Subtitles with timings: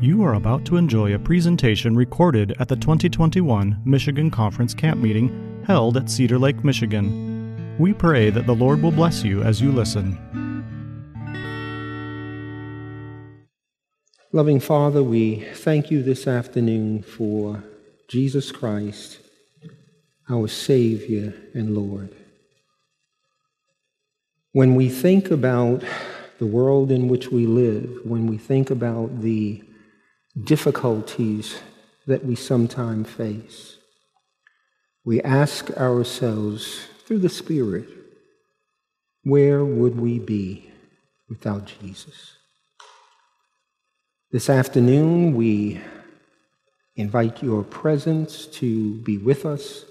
[0.00, 5.62] You are about to enjoy a presentation recorded at the 2021 Michigan Conference Camp Meeting
[5.66, 7.76] held at Cedar Lake, Michigan.
[7.78, 10.18] We pray that the Lord will bless you as you listen.
[14.32, 17.64] Loving Father, we thank you this afternoon for
[18.08, 19.20] Jesus Christ,
[20.28, 22.14] our Savior and Lord.
[24.52, 25.82] When we think about
[26.44, 29.64] the world in which we live, when we think about the
[30.42, 31.56] difficulties
[32.06, 33.78] that we sometimes face,
[35.06, 37.88] we ask ourselves through the Spirit,
[39.22, 40.70] where would we be
[41.30, 42.36] without Jesus?
[44.30, 45.80] This afternoon, we
[46.94, 49.86] invite your presence to be with us.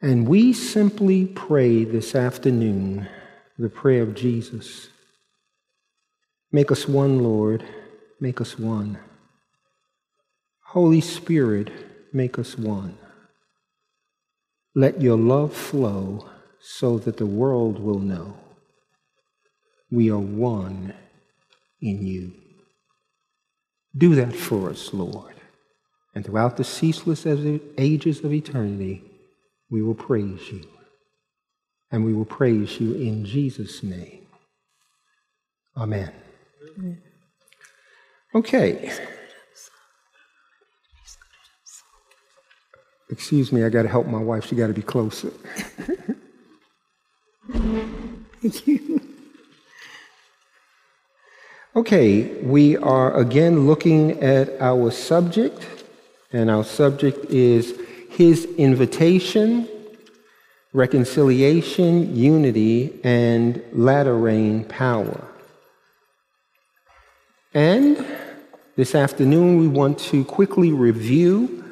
[0.00, 3.06] And we simply pray this afternoon
[3.62, 4.88] the prayer of Jesus.
[6.50, 7.64] Make us one, Lord.
[8.20, 8.98] Make us one.
[10.60, 11.70] Holy Spirit,
[12.12, 12.98] make us one.
[14.74, 16.28] Let your love flow
[16.60, 18.36] so that the world will know
[19.90, 20.94] we are one
[21.82, 22.32] in you.
[23.94, 25.34] Do that for us, Lord.
[26.14, 29.02] And throughout the ceaseless ages of eternity,
[29.70, 30.71] we will praise you.
[31.92, 34.26] And we will praise you in Jesus' name.
[35.76, 36.10] Amen.
[38.34, 38.92] Okay.
[43.10, 44.46] Excuse me, I got to help my wife.
[44.46, 45.30] She got to be closer.
[48.40, 49.00] Thank you.
[51.74, 55.84] Okay, we are again looking at our subject,
[56.32, 57.78] and our subject is
[58.10, 59.68] His invitation,
[60.72, 65.28] reconciliation, unity, and latter rain power.
[67.54, 68.04] And
[68.76, 71.62] this afternoon, we want to quickly review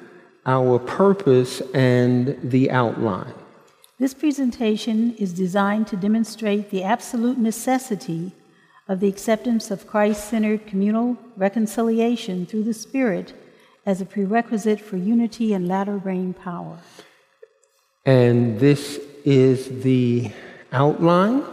[0.45, 3.33] our purpose and the outline.
[3.99, 8.33] This presentation is designed to demonstrate the absolute necessity
[8.89, 13.33] of the acceptance of Christ centered communal reconciliation through the Spirit
[13.87, 16.79] as a prerequisite for unity and latter rain power.
[18.05, 20.31] And this is the
[20.73, 21.45] outline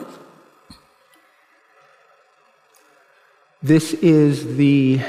[3.64, 5.02] This is the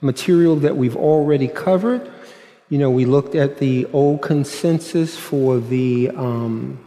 [0.00, 2.08] material that we've already covered.
[2.68, 6.78] You know, we looked at the old consensus for the um,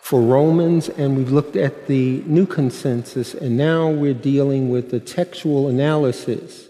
[0.00, 4.98] for Romans, and we've looked at the new consensus, and now we're dealing with the
[4.98, 6.66] textual analysis,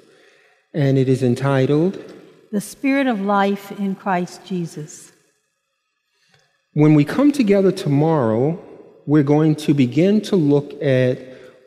[0.74, 1.98] and it is entitled
[2.52, 5.12] "The Spirit of Life in Christ Jesus."
[6.76, 8.62] When we come together tomorrow,
[9.06, 11.18] we're going to begin to look at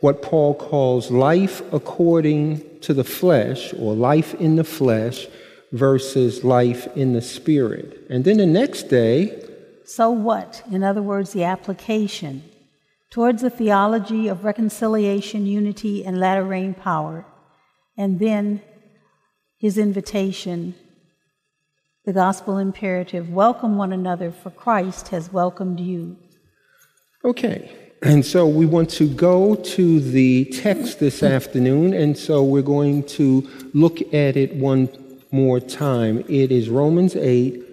[0.02, 5.26] what Paul calls life according to the flesh, or life in the flesh,
[5.72, 8.06] versus life in the spirit.
[8.12, 9.44] And then the next day,
[9.84, 10.62] so what?
[10.72, 12.44] In other words, the application
[13.10, 17.26] towards the theology of reconciliation, unity, and latter rain power.
[17.98, 18.62] And then
[19.58, 20.76] his invitation,
[22.10, 26.18] the gospel imperative welcome one another, for Christ has welcomed you.
[27.24, 27.72] Okay.
[28.02, 33.04] And so we want to go to the text this afternoon, and so we're going
[33.20, 34.90] to look at it one
[35.30, 36.26] more time.
[36.28, 37.64] It is Romans 8,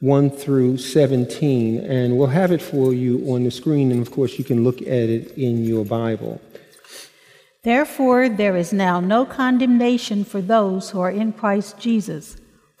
[0.00, 4.40] 1 through 17, and we'll have it for you on the screen, and of course,
[4.40, 6.40] you can look at it in your Bible.
[7.62, 12.38] Therefore, there is now no condemnation for those who are in Christ Jesus.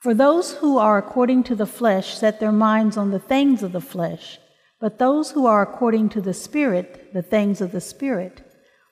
[0.00, 3.72] For those who are according to the flesh set their minds on the things of
[3.72, 4.38] the flesh,
[4.80, 8.42] but those who are according to the Spirit, the things of the Spirit.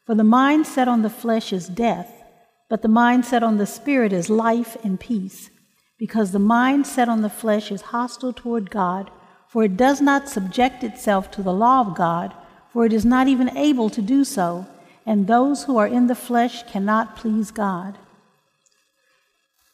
[0.06, 2.24] For the mind set on the flesh is death,
[2.68, 5.50] but the mind set on the spirit is life and peace.
[5.98, 9.10] Because the mind set on the flesh is hostile toward God,
[9.48, 12.34] for it does not subject itself to the law of God,
[12.72, 14.66] for it is not even able to do so,
[15.06, 17.96] and those who are in the flesh cannot please God.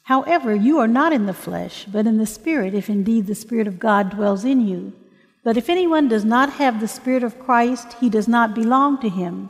[0.05, 3.67] However, you are not in the flesh, but in the Spirit, if indeed the Spirit
[3.67, 4.93] of God dwells in you.
[5.45, 9.09] But if anyone does not have the Spirit of Christ, he does not belong to
[9.09, 9.49] him.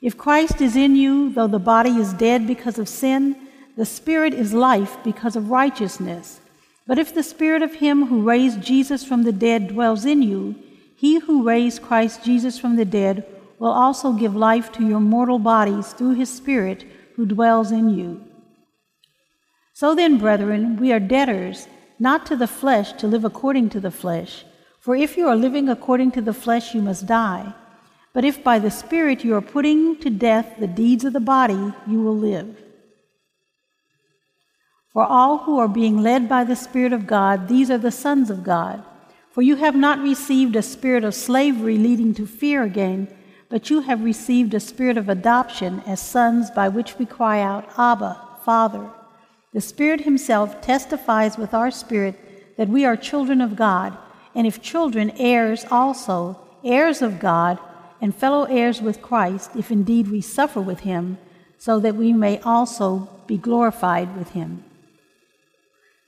[0.00, 3.36] If Christ is in you, though the body is dead because of sin,
[3.76, 6.40] the Spirit is life because of righteousness.
[6.88, 10.56] But if the Spirit of Him who raised Jesus from the dead dwells in you,
[10.96, 13.26] He who raised Christ Jesus from the dead
[13.58, 16.84] will also give life to your mortal bodies through His Spirit
[17.14, 18.24] who dwells in you.
[19.78, 21.68] So then, brethren, we are debtors,
[22.00, 24.44] not to the flesh, to live according to the flesh.
[24.80, 27.54] For if you are living according to the flesh, you must die.
[28.12, 31.72] But if by the Spirit you are putting to death the deeds of the body,
[31.86, 32.60] you will live.
[34.92, 38.30] For all who are being led by the Spirit of God, these are the sons
[38.30, 38.82] of God.
[39.30, 43.06] For you have not received a spirit of slavery leading to fear again,
[43.48, 47.70] but you have received a spirit of adoption as sons by which we cry out,
[47.78, 48.90] Abba, Father.
[49.52, 53.96] The Spirit Himself testifies with our spirit that we are children of God,
[54.34, 57.58] and if children, heirs also, heirs of God
[58.00, 61.18] and fellow heirs with Christ, if indeed we suffer with him,
[61.58, 64.64] so that we may also be glorified with him.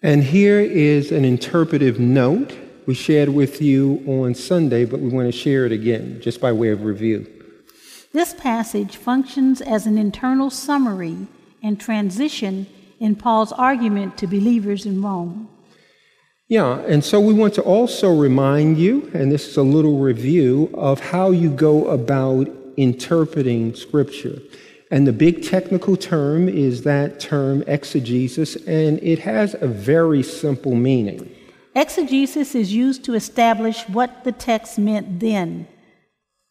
[0.02, 2.56] And here is an interpretive note
[2.87, 6.52] we shared with you on Sunday, but we want to share it again, just by
[6.52, 7.26] way of review.
[8.12, 11.28] This passage functions as an internal summary
[11.62, 12.66] and transition
[13.00, 15.49] in Paul's argument to believers in Rome.
[16.49, 20.70] Yeah, and so we want to also remind you, and this is a little review,
[20.75, 24.38] of how you go about interpreting Scripture.
[24.91, 30.75] And the big technical term is that term exegesis, and it has a very simple
[30.75, 31.31] meaning.
[31.76, 35.69] Exegesis is used to establish what the text meant then,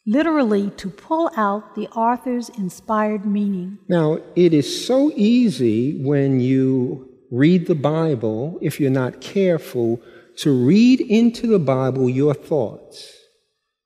[0.09, 3.77] literally, to pull out the author's inspired meaning.
[3.87, 10.01] Now, it is so easy when you read the Bible, if you're not careful,
[10.37, 13.13] to read into the Bible your thoughts,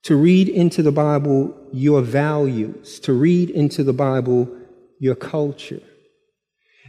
[0.03, 4.47] to read into the Bible your values, to read into the Bible
[4.99, 5.81] your culture.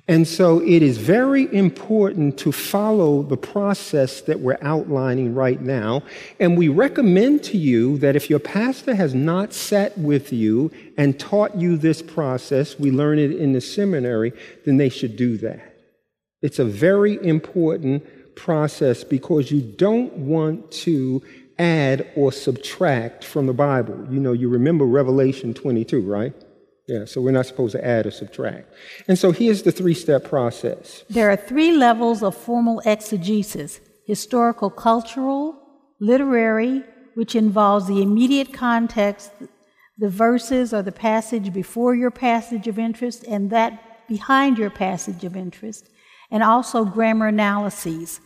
[0.07, 6.03] And so it is very important to follow the process that we're outlining right now.
[6.39, 11.19] And we recommend to you that if your pastor has not sat with you and
[11.19, 14.35] taught you this process, we learn it in the seminary,
[14.67, 15.75] then they should do that.
[16.43, 21.23] It's a very important process because you don't want to
[21.59, 24.07] add or subtract from the Bible.
[24.11, 26.35] You know, you remember Revelation 22, right?
[26.87, 28.73] Yeah, so we're not supposed to add or subtract.
[29.09, 31.05] And so here's the three step process.
[31.09, 35.59] There are three levels of formal exegesis historical, cultural,
[35.99, 36.83] literary,
[37.15, 39.33] which involves the immediate context,
[39.97, 45.25] the verses or the passage before your passage of interest, and that behind your passage
[45.25, 45.89] of interest
[46.31, 48.21] and also grammar analyses.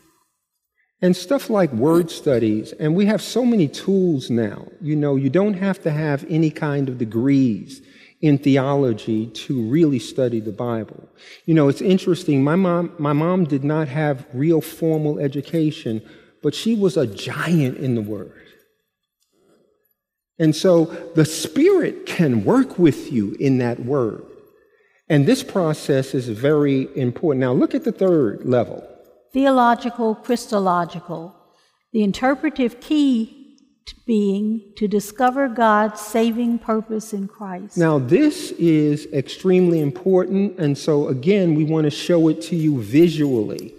[1.01, 4.67] And stuff like word studies, and we have so many tools now.
[4.81, 7.83] You know, you don't have to have any kind of degrees
[8.21, 11.09] in theology to really study the Bible.
[11.47, 12.43] You know, it's interesting.
[12.43, 16.03] My mom, my mom did not have real formal education,
[16.43, 18.33] but she was a giant in the Word.
[20.39, 20.85] And so
[21.15, 24.25] the Spirit can work with you in that Word.
[25.09, 27.41] And this process is very important.
[27.41, 28.87] Now, look at the third level
[29.33, 31.35] theological, Christological.
[31.93, 33.38] The interpretive key
[34.07, 37.77] being to discover God's saving purpose in Christ.
[37.77, 40.59] Now, this is extremely important.
[40.59, 43.75] And so, again, we want to show it to you visually.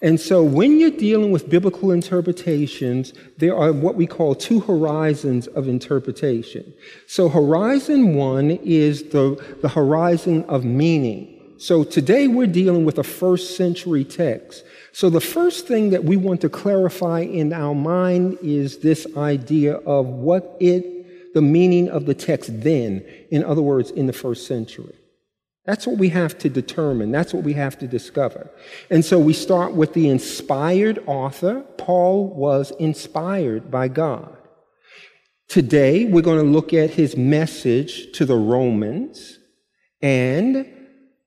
[0.00, 5.48] And so, when you're dealing with biblical interpretations, there are what we call two horizons
[5.48, 6.72] of interpretation.
[7.06, 11.54] So, horizon one is the, the horizon of meaning.
[11.58, 14.64] So, today we're dealing with a first century text.
[14.92, 19.74] So, the first thing that we want to clarify in our mind is this idea
[19.74, 24.46] of what it, the meaning of the text then, in other words, in the first
[24.46, 24.94] century.
[25.66, 27.12] That's what we have to determine.
[27.12, 28.50] That's what we have to discover.
[28.88, 31.60] And so we start with the inspired author.
[31.76, 34.34] Paul was inspired by God.
[35.48, 39.38] Today, we're going to look at his message to the Romans,
[40.00, 40.66] and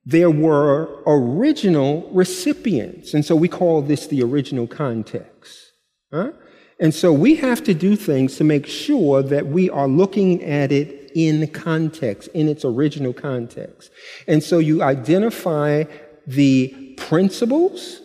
[0.04, 3.14] there were original recipients.
[3.14, 5.72] And so we call this the original context.
[6.12, 6.32] Huh?
[6.80, 10.72] And so we have to do things to make sure that we are looking at
[10.72, 13.90] it in context, in its original context.
[14.26, 15.84] And so you identify
[16.26, 18.00] the principles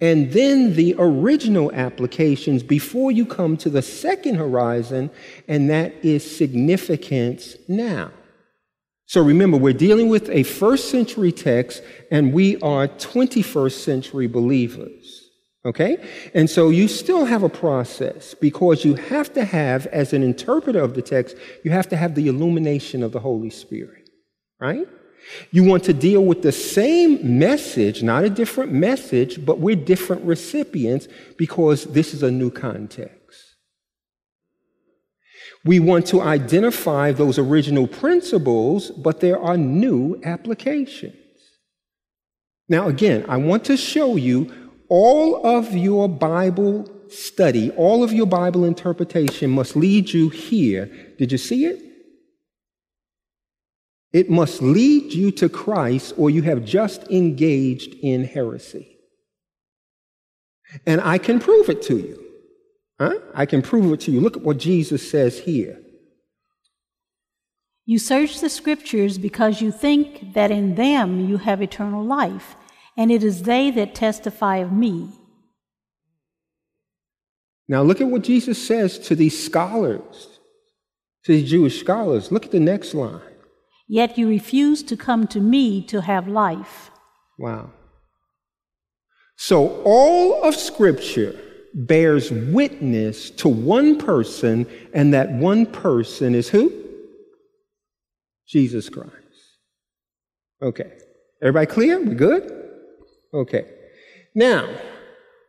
[0.00, 5.10] and then the original applications before you come to the second horizon,
[5.48, 8.10] and that is significance now.
[9.06, 15.30] So remember, we're dealing with a first century text, and we are 21st century believers.
[15.64, 15.98] Okay?
[16.34, 20.80] And so you still have a process because you have to have, as an interpreter
[20.80, 24.08] of the text, you have to have the illumination of the Holy Spirit.
[24.60, 24.86] right?
[25.50, 30.24] You want to deal with the same message, not a different message, but we're different
[30.24, 33.15] recipients because this is a new context.
[35.66, 41.16] We want to identify those original principles, but there are new applications.
[42.68, 44.52] Now, again, I want to show you
[44.88, 50.86] all of your Bible study, all of your Bible interpretation must lead you here.
[51.18, 51.82] Did you see it?
[54.12, 58.98] It must lead you to Christ, or you have just engaged in heresy.
[60.86, 62.25] And I can prove it to you.
[62.98, 63.18] Huh?
[63.34, 64.20] I can prove it to you.
[64.20, 65.78] Look at what Jesus says here.
[67.84, 72.56] You search the scriptures because you think that in them you have eternal life,
[72.96, 75.10] and it is they that testify of me.
[77.68, 80.40] Now, look at what Jesus says to these scholars,
[81.24, 82.32] to these Jewish scholars.
[82.32, 83.20] Look at the next line.
[83.88, 86.90] Yet you refuse to come to me to have life.
[87.38, 87.70] Wow.
[89.36, 91.38] So, all of Scripture
[91.76, 96.72] bears witness to one person, and that one person is who?
[98.48, 99.12] Jesus Christ.
[100.62, 100.90] Okay.
[101.42, 102.00] Everybody clear?
[102.00, 102.70] We good?
[103.34, 103.66] Okay.
[104.34, 104.68] Now,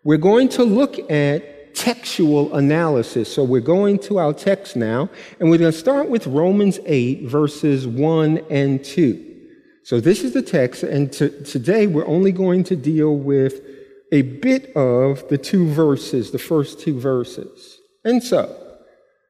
[0.04, 3.34] we're going to look at textual analysis.
[3.34, 7.24] So we're going to our text now, and we're going to start with Romans 8,
[7.24, 9.36] verses 1 and 2.
[9.84, 13.62] So this is the text, and to, today we're only going to deal with
[14.12, 17.80] a bit of the two verses, the first two verses.
[18.04, 18.56] And so,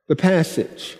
[0.07, 0.98] the passage.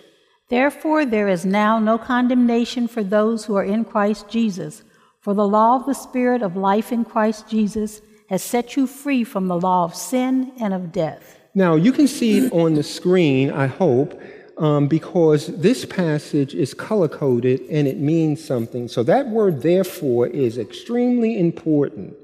[0.48, 4.82] Therefore, there is now no condemnation for those who are in Christ Jesus.
[5.20, 9.24] For the law of the Spirit of life in Christ Jesus has set you free
[9.24, 11.38] from the law of sin and of death.
[11.54, 14.20] Now, you can see it on the screen, I hope,
[14.58, 18.88] um, because this passage is color coded and it means something.
[18.88, 22.14] So, that word, therefore, is extremely important.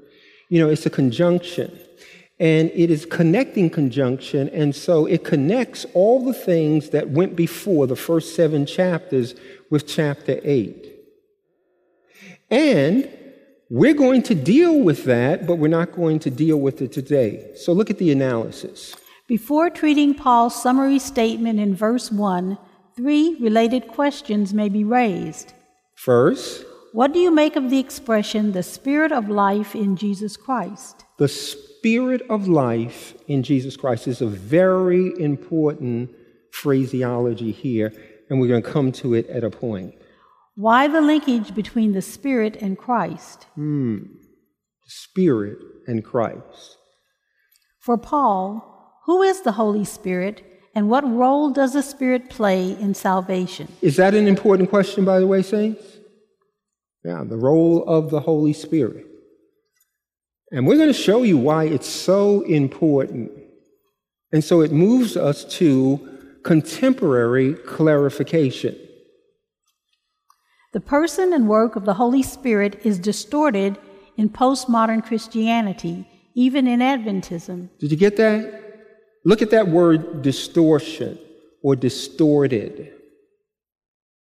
[0.54, 1.76] You know, it's a conjunction
[2.38, 7.88] and it is connecting conjunction, and so it connects all the things that went before
[7.88, 9.34] the first seven chapters
[9.68, 10.92] with chapter 8.
[12.52, 13.08] And
[13.68, 17.50] we're going to deal with that, but we're not going to deal with it today.
[17.56, 18.94] So look at the analysis.
[19.26, 22.58] Before treating Paul's summary statement in verse 1,
[22.94, 25.52] three related questions may be raised.
[25.96, 31.04] First, what do you make of the expression, the Spirit of life in Jesus Christ?
[31.18, 36.10] The Spirit of life in Jesus Christ is a very important
[36.52, 37.92] phraseology here,
[38.30, 39.96] and we're going to come to it at a point.
[40.54, 43.48] Why the linkage between the Spirit and Christ?
[43.56, 44.04] Hmm.
[44.86, 45.58] Spirit
[45.88, 46.76] and Christ.
[47.80, 50.44] For Paul, who is the Holy Spirit,
[50.76, 53.66] and what role does the Spirit play in salvation?
[53.82, 55.82] Is that an important question, by the way, saints?
[57.04, 59.06] Yeah, the role of the Holy Spirit.
[60.50, 63.30] And we're going to show you why it's so important.
[64.32, 68.76] And so it moves us to contemporary clarification.
[70.72, 73.78] The person and work of the Holy Spirit is distorted
[74.16, 77.68] in postmodern Christianity, even in Adventism.
[77.78, 78.62] Did you get that?
[79.24, 81.18] Look at that word distortion
[81.62, 82.92] or distorted.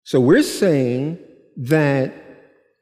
[0.05, 1.19] So we're saying
[1.57, 2.13] that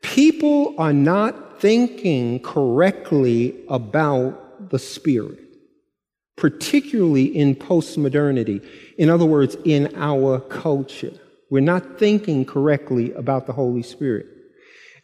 [0.03, 5.39] people are not thinking correctly about the Spirit,
[6.37, 8.65] particularly in postmodernity.
[8.99, 11.13] In other words, in our culture.
[11.51, 14.27] We're not thinking correctly about the Holy Spirit.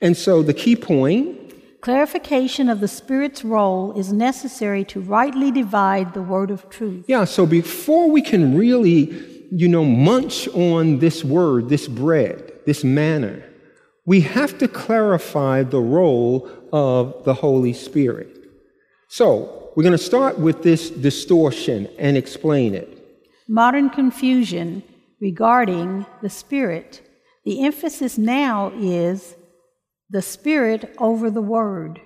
[0.00, 1.46] And so the key point
[1.86, 7.04] Clarification of the Spirit's role is necessary to rightly divide the word of truth.
[7.06, 12.82] Yeah, so before we can really, you know, munch on this word, this bread, this
[12.82, 13.40] manna,
[14.06, 18.38] we have to clarify the role of the Holy Spirit.
[19.08, 22.88] So, we're going to start with this distortion and explain it.
[23.46, 24.82] Modern confusion
[25.20, 27.02] regarding the Spirit.
[27.44, 29.34] The emphasis now is
[30.08, 32.00] the Spirit over the Word.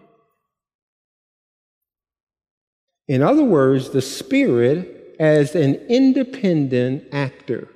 [3.07, 7.69] In other words, the Spirit as an independent actor.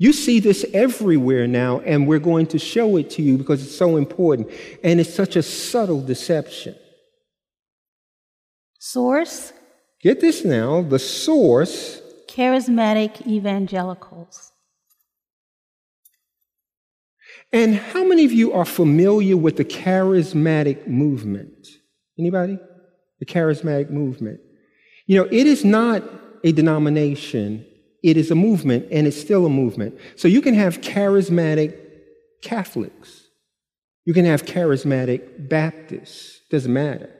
[0.00, 3.76] You see this everywhere now, and we're going to show it to you because it's
[3.76, 4.50] so important.
[4.82, 6.74] And it's such a subtle deception.
[8.78, 9.52] Source?
[10.00, 12.00] Get this now the source.
[12.26, 14.52] Charismatic evangelicals.
[17.52, 21.68] And how many of you are familiar with the charismatic movement?
[22.18, 22.58] Anybody?
[23.18, 24.40] The charismatic movement.
[25.04, 26.02] You know, it is not
[26.42, 27.66] a denomination,
[28.02, 29.98] it is a movement, and it's still a movement.
[30.16, 31.76] So you can have charismatic
[32.42, 33.28] Catholics.
[34.06, 36.40] You can have charismatic Baptists.
[36.50, 37.10] Doesn't matter.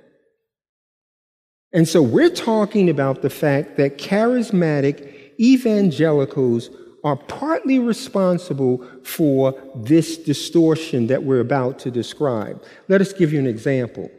[1.72, 6.70] And so we're talking about the fact that charismatic evangelicals
[7.04, 12.62] are partly responsible for this distortion that we're about to describe.
[12.88, 14.10] Let us give you an example.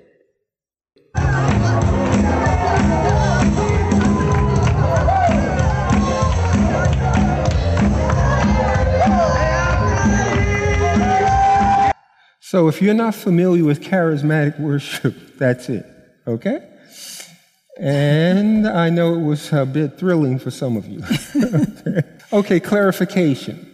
[12.52, 15.86] So, if you're not familiar with charismatic worship, that's it,
[16.28, 16.60] okay?
[17.80, 21.02] And I know it was a bit thrilling for some of you.
[21.46, 22.02] okay.
[22.34, 23.74] okay, clarification.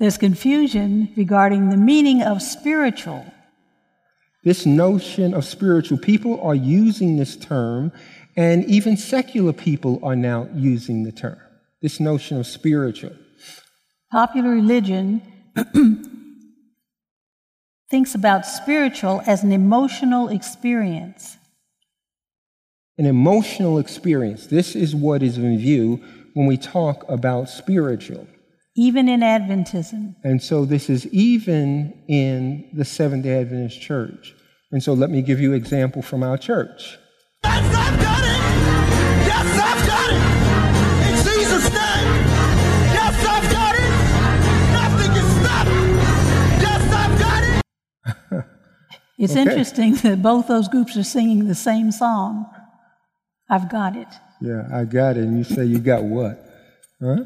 [0.00, 3.24] There's confusion regarding the meaning of spiritual.
[4.42, 7.92] This notion of spiritual, people are using this term,
[8.36, 11.38] and even secular people are now using the term.
[11.82, 13.14] This notion of spiritual.
[14.10, 15.22] Popular religion
[17.90, 21.36] thinks about spiritual as an emotional experience.
[22.98, 24.46] An emotional experience.
[24.46, 26.02] This is what is in view
[26.34, 28.26] when we talk about spiritual.
[28.76, 30.14] Even in Adventism.
[30.22, 34.34] And so this is even in the Seventh day Adventist Church.
[34.70, 36.98] And so let me give you an example from our church.
[37.44, 39.26] Yes, I've got it.
[39.26, 40.27] Yes, I've got it.
[49.18, 49.42] It's Okay.
[49.42, 52.46] interesting that both those groups are singing the same song.
[53.50, 54.08] I've got it.
[54.40, 55.24] Yeah, I got it.
[55.24, 56.44] And you say you got what?
[57.02, 57.24] Huh?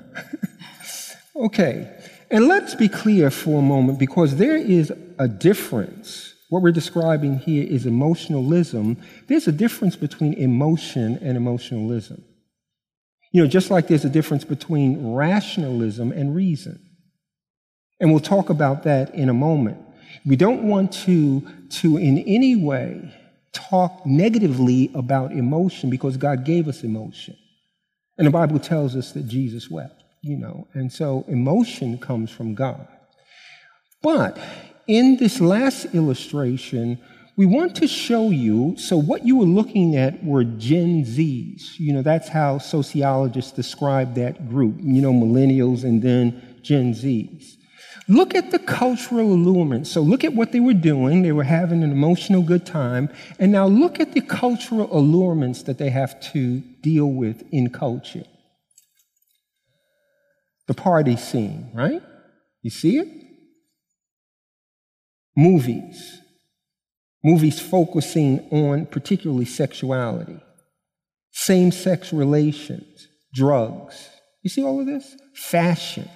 [1.36, 1.88] okay.
[2.30, 6.32] And let's be clear for a moment because there is a difference.
[6.48, 8.96] What we're describing here is emotionalism.
[9.28, 12.24] There's a difference between emotion and emotionalism.
[13.32, 16.78] You know, just like there's a difference between rationalism and reason.
[18.00, 19.78] And we'll talk about that in a moment.
[20.24, 21.40] We don't want to,
[21.80, 23.12] to in any way
[23.52, 27.36] talk negatively about emotion because God gave us emotion.
[28.18, 32.54] And the Bible tells us that Jesus wept, you know, and so emotion comes from
[32.54, 32.86] God.
[34.02, 34.38] But
[34.86, 36.98] in this last illustration,
[37.36, 41.78] we want to show you so what you were looking at were Gen Zs.
[41.78, 47.56] You know, that's how sociologists describe that group, you know, millennials and then Gen Zs.
[48.08, 49.86] Look at the cultural allurement.
[49.86, 51.22] So look at what they were doing.
[51.22, 53.08] They were having an emotional good time.
[53.38, 58.24] And now look at the cultural allurements that they have to deal with in culture.
[60.66, 62.02] The party scene, right?
[62.62, 63.08] You see it?
[65.36, 66.18] Movies.
[67.24, 70.40] Movies focusing on particularly sexuality,
[71.30, 74.08] same sex relations, drugs.
[74.42, 75.14] You see all of this?
[75.34, 76.08] Fashion.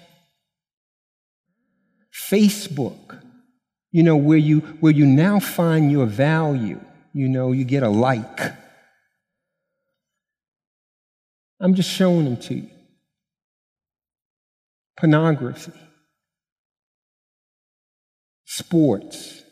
[2.16, 3.20] Facebook,
[3.92, 6.80] you know, where you, where you now find your value.
[7.12, 8.40] You know, you get a like.
[11.60, 12.70] I'm just showing them to you.
[14.98, 15.72] Pornography,
[18.46, 19.42] sports.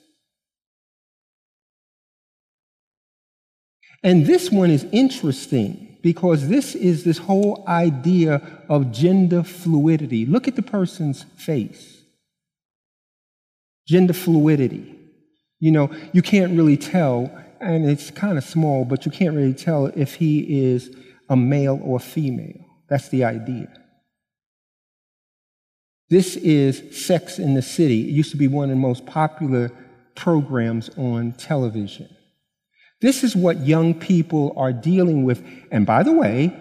[4.03, 10.27] And this one is interesting because this is this whole idea of gender fluidity.
[10.27, 11.94] Look at the person's face.
[13.87, 14.99] Gender fluidity.
[15.61, 19.55] You know, you can't really tell, and it's kind of small, but you can't really
[19.55, 20.95] tell if he is
[21.29, 22.65] a male or female.
[22.89, 23.69] That's the idea.
[26.11, 28.09] This is Sex in the City.
[28.09, 29.73] It used to be one of the most popular
[30.15, 32.09] programs on television.
[33.01, 35.43] This is what young people are dealing with.
[35.71, 36.57] And by the way,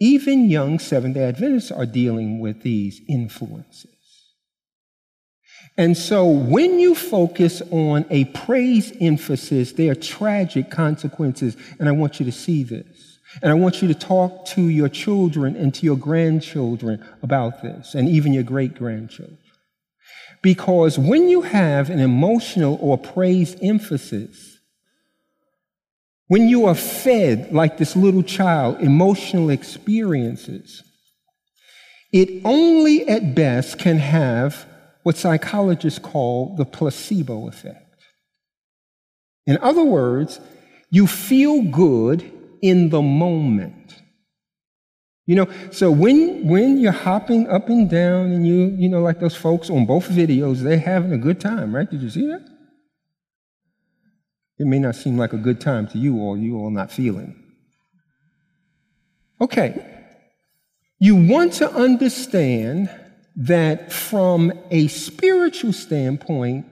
[0.00, 3.93] even young Seventh day Adventists are dealing with these influences.
[5.76, 11.56] And so when you focus on a praise emphasis, there are tragic consequences.
[11.80, 13.18] And I want you to see this.
[13.42, 17.96] And I want you to talk to your children and to your grandchildren about this,
[17.96, 19.38] and even your great grandchildren.
[20.40, 24.58] Because when you have an emotional or praise emphasis,
[26.28, 30.84] when you are fed, like this little child, emotional experiences,
[32.12, 34.66] it only at best can have
[35.04, 37.94] what psychologists call the placebo effect.
[39.46, 40.40] In other words,
[40.90, 44.02] you feel good in the moment.
[45.26, 49.20] You know, so when when you're hopping up and down and you, you know, like
[49.20, 51.88] those folks on both videos, they're having a good time, right?
[51.88, 52.46] Did you see that?
[54.58, 57.42] It may not seem like a good time to you or you all not feeling.
[59.40, 59.84] Okay.
[60.98, 62.88] You want to understand
[63.36, 66.66] that from a spiritual standpoint,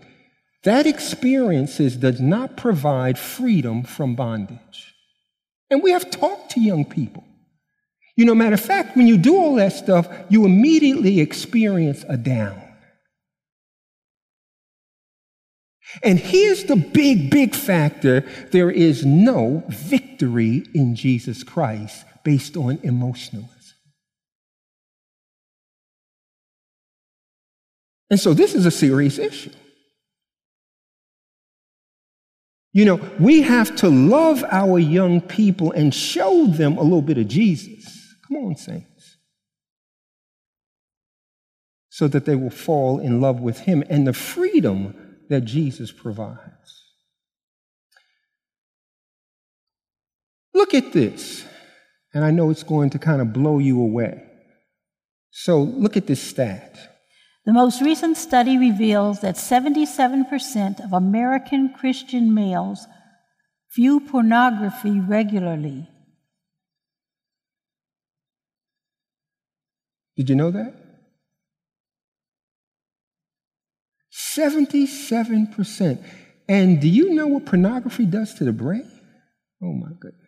[0.65, 4.95] that experiences does not provide freedom from bondage.
[5.71, 7.25] And we have talked to young people.
[8.17, 12.17] You know, matter of fact, when you do all that stuff, you immediately experience a
[12.17, 12.61] down.
[16.03, 18.21] And here's the big, big factor
[18.51, 23.62] there is no victory in Jesus Christ based on emotionalism.
[28.13, 29.55] And so this is a serious issue.
[32.75, 37.17] You know, we have to love our young people and show them a little bit
[37.17, 38.15] of Jesus.
[38.29, 39.17] Come on, saints.
[41.89, 46.39] So that they will fall in love with Him and the freedom that Jesus provides.
[50.53, 51.47] Look at this.
[52.13, 54.23] And I know it's going to kind of blow you away.
[55.31, 56.92] So look at this stat.
[57.45, 62.87] The most recent study reveals that 77% of American Christian males
[63.75, 65.89] view pornography regularly.
[70.17, 70.75] Did you know that?
[74.13, 76.05] 77%.
[76.49, 78.91] And do you know what pornography does to the brain?
[79.63, 80.21] Oh my goodness.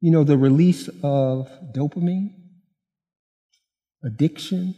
[0.00, 2.34] You know, the release of dopamine,
[4.04, 4.74] addiction.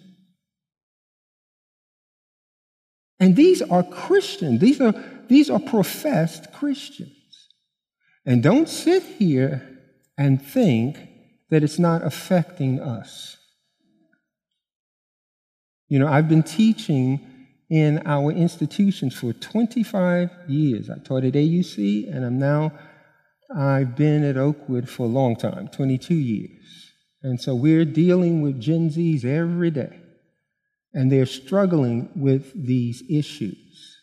[3.20, 4.60] And these are Christians.
[4.60, 4.94] These are,
[5.28, 7.12] these are professed Christians.
[8.24, 9.78] And don't sit here
[10.16, 10.98] and think
[11.50, 13.36] that it's not affecting us.
[15.88, 17.20] You know, I've been teaching
[17.70, 20.90] in our institutions for 25 years.
[20.90, 22.72] I taught at AUC, and I'm now,
[23.54, 26.87] I've been at Oakwood for a long time 22 years.
[27.22, 29.98] And so we're dealing with Gen Zs every day,
[30.94, 33.96] and they're struggling with these issues.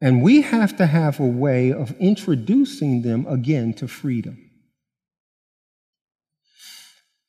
[0.00, 4.50] And we have to have a way of introducing them again to freedom.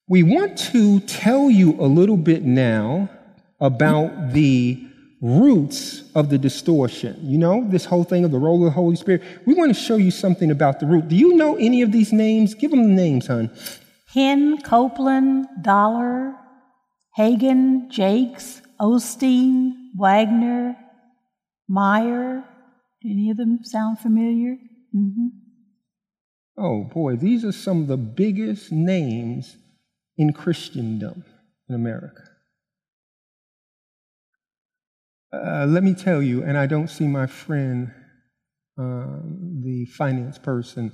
[0.08, 3.10] We want to tell you a little bit now
[3.60, 4.86] about the
[5.22, 7.18] roots of the distortion.
[7.24, 9.24] You know, this whole thing of the role of the Holy Spirit.
[9.46, 11.08] We want to show you something about the root.
[11.08, 12.54] Do you know any of these names?
[12.54, 13.50] Give them the names, hon.
[14.16, 16.36] Hinn, Copeland, Dollar,
[17.18, 20.78] Hagin, Jakes, Osteen, Wagner,
[21.68, 22.44] Meyer.
[23.02, 24.56] Do any of them sound familiar?
[24.96, 25.28] Mm-hmm.
[26.58, 29.58] Oh boy, these are some of the biggest names
[30.18, 31.26] in Christendom
[31.68, 32.24] in America.
[35.34, 37.92] Uh, let me tell you, and I don't see my friend,
[38.80, 39.20] uh,
[39.62, 40.94] the finance person,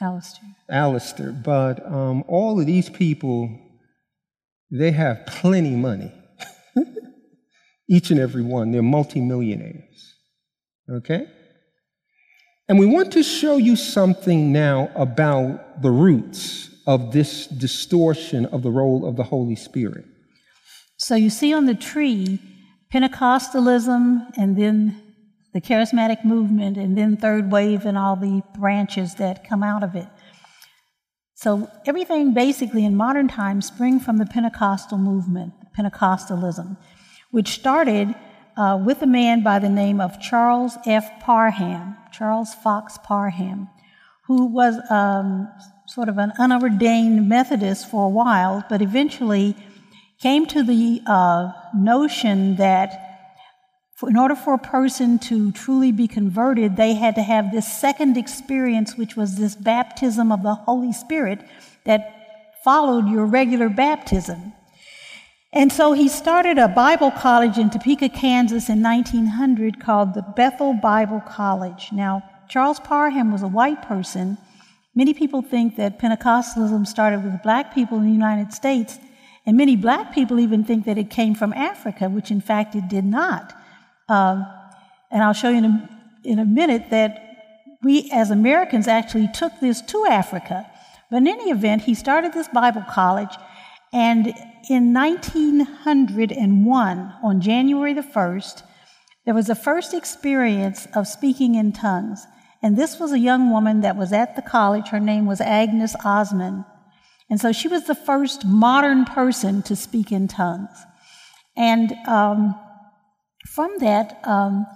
[0.00, 0.56] Alistair.
[0.68, 3.48] Alistair, but um, all of these people,
[4.70, 6.12] they have plenty money.
[7.88, 10.14] Each and every one, they're multimillionaires.
[10.90, 11.26] Okay?
[12.68, 18.62] And we want to show you something now about the roots of this distortion of
[18.62, 20.06] the role of the Holy Spirit.
[20.96, 22.40] So you see on the tree
[22.92, 25.03] Pentecostalism and then
[25.54, 29.94] the charismatic movement and then third wave and all the branches that come out of
[29.94, 30.08] it.
[31.36, 36.76] So everything basically in modern times spring from the Pentecostal movement, Pentecostalism,
[37.30, 38.14] which started
[38.56, 41.20] uh, with a man by the name of Charles F.
[41.20, 43.68] Parham, Charles Fox Parham,
[44.26, 45.48] who was um,
[45.86, 49.56] sort of an unordained Methodist for a while, but eventually
[50.20, 53.03] came to the uh, notion that
[54.02, 58.16] in order for a person to truly be converted, they had to have this second
[58.16, 61.40] experience, which was this baptism of the Holy Spirit
[61.84, 64.52] that followed your regular baptism.
[65.52, 70.74] And so he started a Bible college in Topeka, Kansas in 1900 called the Bethel
[70.74, 71.90] Bible College.
[71.92, 74.36] Now, Charles Parham was a white person
[74.96, 78.98] Many people think that Pentecostalism started with black people in the United States,
[79.44, 82.88] and many black people even think that it came from Africa, which in fact it
[82.88, 83.54] did not.
[84.08, 84.46] Um,
[85.10, 85.88] and I'll show you in a,
[86.24, 87.20] in a minute that
[87.82, 90.66] we as Americans actually took this to Africa.
[91.10, 93.36] But in any event, he started this Bible college,
[93.92, 94.32] and
[94.68, 98.62] in 1901, on January the 1st,
[99.24, 102.26] there was the first experience of speaking in tongues.
[102.60, 104.88] And this was a young woman that was at the college.
[104.88, 106.66] Her name was Agnes Ozman.
[107.30, 110.76] And so she was the first modern person to speak in tongues.
[111.56, 112.56] And um,
[113.54, 114.66] from that, um,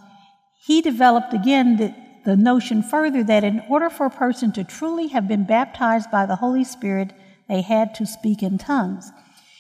[0.56, 1.92] he developed again the,
[2.24, 6.26] the notion further that in order for a person to truly have been baptized by
[6.26, 7.12] the Holy Spirit,
[7.48, 9.10] they had to speak in tongues.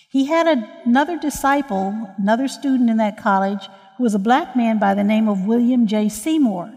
[0.08, 0.46] He had
[0.86, 5.28] another disciple, another student in that college, who was a black man by the name
[5.28, 6.08] of William J.
[6.08, 6.72] Seymour.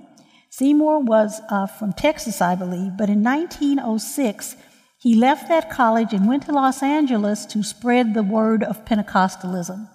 [0.49, 4.55] Seymour was uh, from Texas, I believe, but in 1906,
[4.97, 9.90] he left that college and went to Los Angeles to spread the word of Pentecostalism.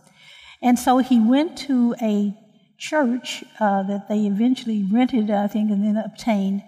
[0.62, 2.34] And so he went to a
[2.78, 6.62] church uh, that they eventually rented, I think, and then obtained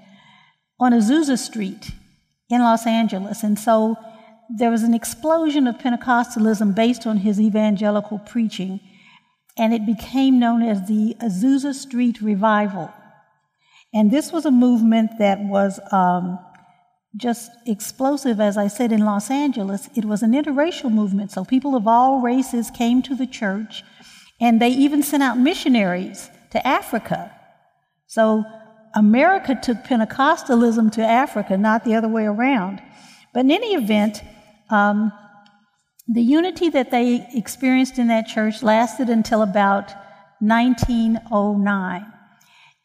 [0.81, 1.91] on Azusa Street
[2.49, 3.43] in Los Angeles.
[3.43, 3.97] And so
[4.49, 8.81] there was an explosion of Pentecostalism based on his evangelical preaching,
[9.57, 12.93] and it became known as the Azusa Street Revival.
[13.93, 16.39] And this was a movement that was um,
[17.17, 19.89] just explosive, as I said, in Los Angeles.
[19.95, 23.83] It was an interracial movement, so people of all races came to the church,
[24.41, 27.33] and they even sent out missionaries to Africa.
[28.07, 28.45] So
[28.95, 32.83] America took Pentecostalism to Africa, not the other way around.
[33.33, 34.23] But in any event,
[34.71, 35.13] um,
[36.09, 39.93] the unity that they experienced in that church lasted until about
[40.41, 42.13] 1909.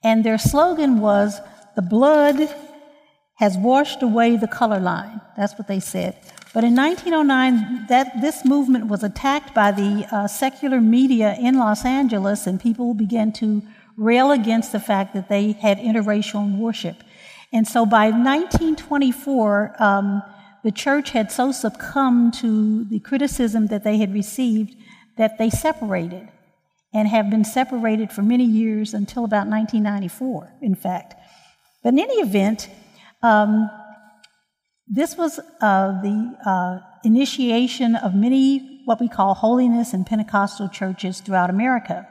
[0.03, 1.39] And their slogan was,
[1.75, 2.53] The blood
[3.35, 5.19] has washed away the color line.
[5.35, 6.15] That's what they said.
[6.53, 11.83] But in 1909, that, this movement was attacked by the uh, secular media in Los
[11.83, 13.63] Angeles, and people began to
[13.97, 17.03] rail against the fact that they had interracial worship.
[17.51, 20.23] And so by 1924, um,
[20.63, 24.75] the church had so succumbed to the criticism that they had received
[25.17, 26.29] that they separated
[26.93, 31.15] and have been separated for many years until about 1994, in fact.
[31.83, 32.69] But in any event,
[33.23, 33.69] um,
[34.87, 41.21] this was uh, the uh, initiation of many what we call holiness and Pentecostal churches
[41.21, 42.05] throughout America.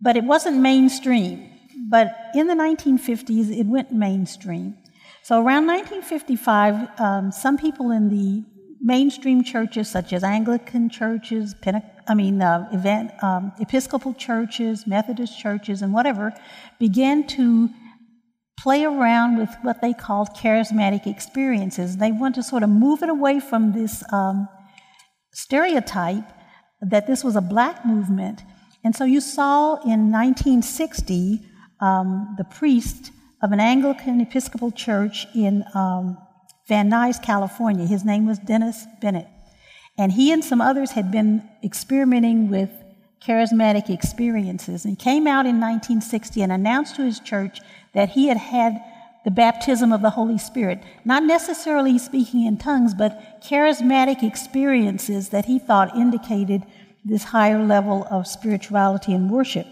[0.00, 1.50] But it wasn't mainstream.
[1.90, 4.76] But in the 1950s, it went mainstream.
[5.22, 8.44] So around 1955, um, some people in the
[8.80, 15.38] mainstream churches, such as Anglican churches, Pente- I mean, uh, event, um, Episcopal churches, Methodist
[15.38, 16.32] churches, and whatever,
[16.78, 17.68] began to
[18.58, 21.98] play around with what they called charismatic experiences.
[21.98, 24.48] They want to sort of move it away from this um,
[25.32, 26.24] stereotype
[26.80, 28.42] that this was a black movement.
[28.84, 31.40] And so you saw in 1960
[31.80, 36.16] um, the priest of an Anglican Episcopal church in um,
[36.68, 37.86] Van Nuys, California.
[37.86, 39.28] His name was Dennis Bennett.
[39.98, 42.70] And he and some others had been experimenting with
[43.20, 44.84] charismatic experiences.
[44.84, 47.60] And he came out in 1960 and announced to his church
[47.92, 48.80] that he had had
[49.24, 50.82] the baptism of the Holy Spirit.
[51.04, 56.62] Not necessarily speaking in tongues, but charismatic experiences that he thought indicated
[57.04, 59.66] this higher level of spirituality and worship.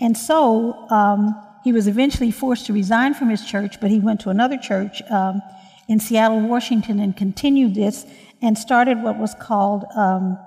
[0.00, 4.20] And so, um, he was eventually forced to resign from his church, but he went
[4.20, 5.40] to another church um,
[5.88, 8.04] in Seattle, Washington, and continued this
[8.42, 10.38] and started what was called um,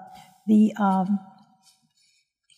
[0.45, 1.19] the um,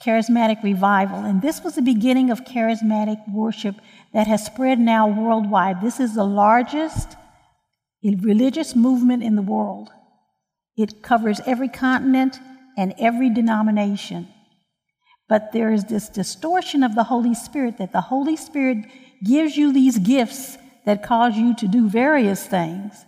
[0.03, 1.19] Charismatic Revival.
[1.19, 3.75] And this was the beginning of charismatic worship
[4.13, 5.81] that has spread now worldwide.
[5.81, 7.15] This is the largest
[8.03, 9.89] religious movement in the world.
[10.77, 12.39] It covers every continent
[12.77, 14.29] and every denomination.
[15.27, 18.85] But there is this distortion of the Holy Spirit that the Holy Spirit
[19.23, 23.05] gives you these gifts that cause you to do various things.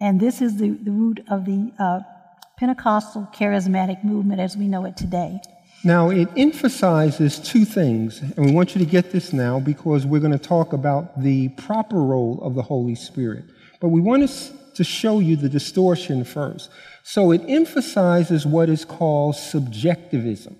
[0.00, 2.00] And this is the, the root of the uh,
[2.58, 5.40] Pentecostal charismatic movement as we know it today.
[5.86, 10.20] Now, it emphasizes two things, and we want you to get this now because we're
[10.20, 13.44] going to talk about the proper role of the Holy Spirit.
[13.80, 14.28] But we want
[14.74, 16.70] to show you the distortion first.
[17.04, 20.58] So it emphasizes what is called subjectivism.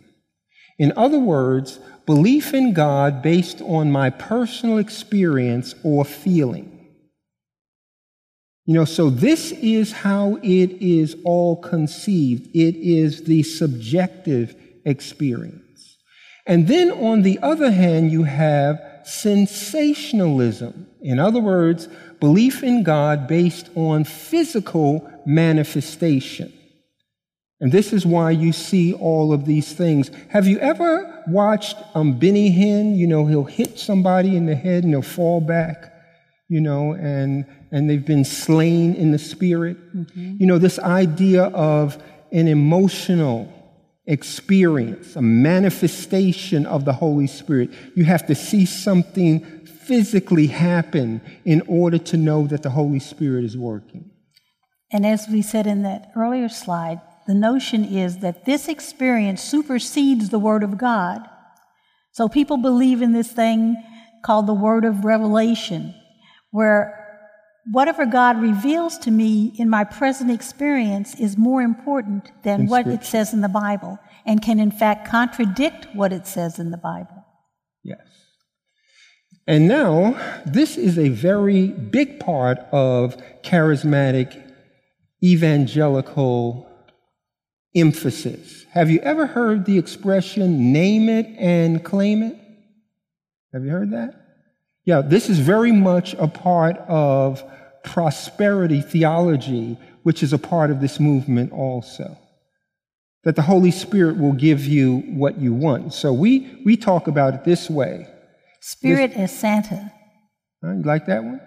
[0.79, 6.71] In other words, belief in God based on my personal experience or feeling.
[8.65, 12.47] You know, so this is how it is all conceived.
[12.55, 14.55] It is the subjective
[14.87, 15.99] experience.
[16.46, 20.87] And then on the other hand, you have sensationalism.
[21.03, 21.88] In other words,
[22.20, 26.53] belief in God based on physical manifestation.
[27.61, 30.11] And this is why you see all of these things.
[30.29, 32.96] Have you ever watched um, Benny Hinn?
[32.96, 35.92] You know, he'll hit somebody in the head and they'll fall back,
[36.49, 39.79] you know, and, and they've been slain in the spirit.
[39.96, 40.37] Mm-hmm.
[40.38, 43.51] You know, this idea of an emotional
[44.07, 47.71] experience, a manifestation of the Holy Spirit.
[47.95, 53.45] You have to see something physically happen in order to know that the Holy Spirit
[53.45, 54.11] is working.
[54.92, 60.31] And as we said in that earlier slide, the notion is that this experience supersedes
[60.31, 61.29] the Word of God.
[62.12, 63.77] So people believe in this thing
[64.25, 65.95] called the Word of Revelation,
[66.51, 67.06] where
[67.71, 72.83] whatever God reveals to me in my present experience is more important than In what
[72.83, 73.03] Scripture.
[73.03, 76.77] it says in the Bible and can, in fact, contradict what it says in the
[76.77, 77.25] Bible.
[77.83, 78.01] Yes.
[79.47, 84.43] And now, this is a very big part of charismatic
[85.23, 86.69] evangelical
[87.75, 88.65] emphasis.
[88.73, 92.37] Have you ever heard the expression name it and claim it?
[93.53, 94.15] Have you heard that?
[94.85, 97.43] Yeah, this is very much a part of
[97.87, 102.18] prosperity theology, which is a part of this movement also.
[103.25, 105.94] That the Holy Spirit will give you what you want.
[105.94, 108.07] So we, we talk about it this way.
[108.61, 109.92] Spirit as Santa.
[110.62, 111.40] Huh, You like that one?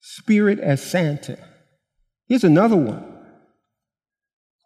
[0.00, 1.38] Spirit as Santa.
[2.28, 3.04] Here's another one.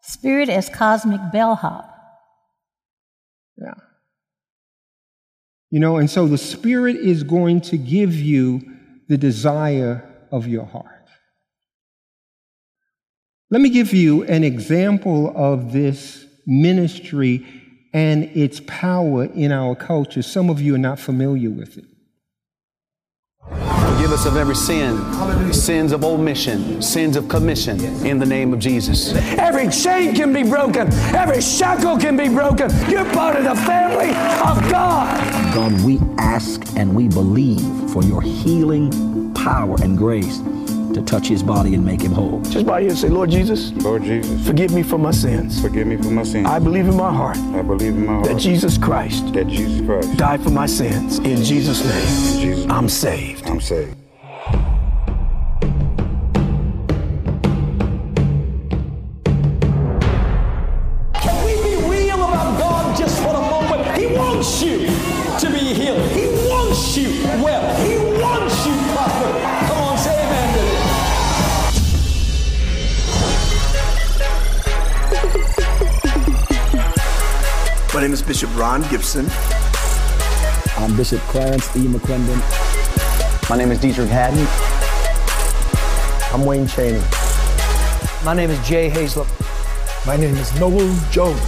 [0.03, 1.91] Spirit as cosmic bellhop.
[3.57, 3.75] Yeah.
[5.71, 8.63] You know, and so the Spirit is going to give you
[9.09, 10.87] the desire of your heart.
[13.51, 17.47] Let me give you an example of this ministry
[17.93, 20.23] and its power in our culture.
[20.23, 21.85] Some of you are not familiar with it.
[23.49, 25.55] Forgive us of every sin, Hallelujah.
[25.55, 29.15] sins of omission, sins of commission, in the name of Jesus.
[29.39, 30.93] Every chain can be broken.
[31.15, 32.71] Every shackle can be broken.
[32.91, 35.55] You're part of the family of God.
[35.55, 38.91] God, we ask and we believe for your healing
[39.45, 40.39] power and grace
[40.95, 42.41] to touch his body and make him whole.
[42.43, 45.61] Just by here and say, Lord Jesus, Lord Jesus, forgive me for my sins.
[45.61, 46.47] forgive me for my sins.
[46.47, 49.85] I believe in my heart I believe in my heart that Jesus Christ that Jesus
[49.85, 51.19] Christ died for my sins.
[51.19, 51.93] In Jesus' name.
[51.93, 53.47] In name, Jesus' I'm saved.
[53.47, 54.04] I'm saved.
[78.75, 79.27] Is Bishop Gibson.
[80.79, 81.87] I'm Bishop Clarence E.
[81.87, 82.41] McClendon.
[83.49, 84.45] My name is Deitrick Haddon.
[86.35, 87.01] I'm Wayne Chaney.
[88.25, 89.29] My name is Jay Haizlip.
[90.07, 91.41] My name is Noel Jones.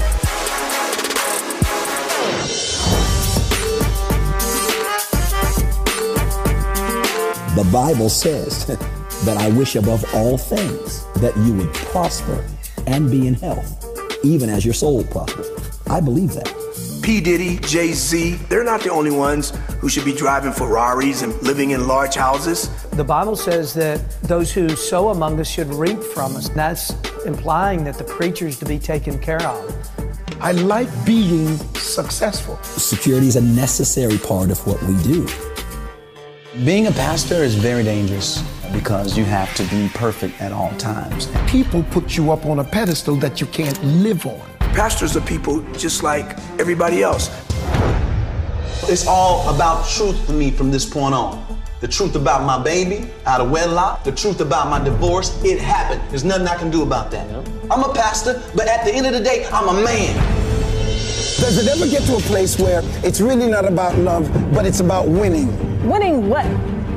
[7.57, 8.67] The Bible says
[9.25, 12.45] that I wish above all things that you would prosper
[12.87, 13.85] and be in health,
[14.25, 15.51] even as your soul prospers.
[15.89, 16.56] I believe that.
[17.07, 17.21] P.
[17.21, 21.71] Diddy, Jay Z, they're not the only ones who should be driving Ferraris and living
[21.71, 22.69] in large houses.
[22.90, 26.49] The Bible says that those who sow among us should reap from us.
[26.49, 26.90] That's
[27.25, 29.73] implying that the preacher's to be taken care of.
[30.40, 32.57] I like being successful.
[32.64, 35.29] Security is a necessary part of what we do.
[36.64, 38.42] Being a pastor is very dangerous
[38.73, 41.29] because you have to be perfect at all times.
[41.47, 44.56] People put you up on a pedestal that you can't live on.
[44.77, 47.31] Pastors are people just like everybody else.
[48.91, 51.62] It's all about truth for me from this point on.
[51.81, 56.03] The truth about my baby out of wedlock, the truth about my divorce, it happened.
[56.11, 57.27] There's nothing I can do about that.
[57.71, 60.15] I'm a pastor, but at the end of the day, I'm a man.
[61.41, 64.81] Does it ever get to a place where it's really not about love, but it's
[64.81, 65.49] about winning?
[65.89, 66.45] Winning what?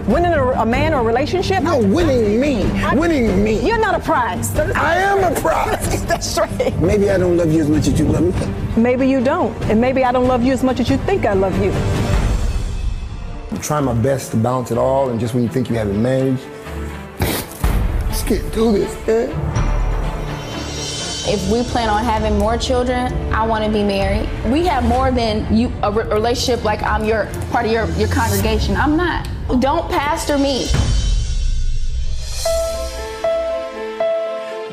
[0.09, 1.61] Winning a, a man or a relationship?
[1.61, 2.63] No, winning me.
[2.95, 3.63] Winning me.
[3.63, 4.57] You're not a prize.
[4.57, 6.03] I am a prize.
[6.07, 6.75] That's right.
[6.79, 8.81] Maybe I don't love you as much as you love me.
[8.81, 9.55] Maybe you don't.
[9.65, 11.71] And maybe I don't love you as much as you think I love you.
[13.51, 15.87] I'm trying my best to balance it all, and just when you think you have
[15.87, 16.41] it managed,
[18.09, 19.29] just can't do this, man.
[21.31, 24.27] If we plan on having more children, I want to be married.
[24.51, 28.75] We have more than you a relationship like I'm your part of your, your congregation.
[28.75, 29.27] I'm not.
[29.57, 30.67] Don't pastor me.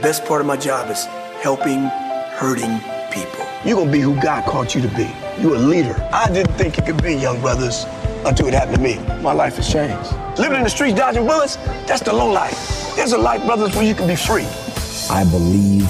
[0.03, 1.07] Best part of my job is
[1.41, 1.85] helping
[2.37, 2.79] hurting
[3.11, 3.47] people.
[3.65, 5.11] You're gonna be who God called you to be.
[5.41, 5.97] You're a leader.
[6.13, 7.87] I didn't think it could be, young brothers,
[8.27, 8.99] until it happened to me.
[9.23, 10.13] My life has changed.
[10.39, 12.95] Living in the streets dodging bullets, that's the low life.
[12.97, 14.47] There's a life, brothers, where you can be free.
[15.11, 15.89] I believe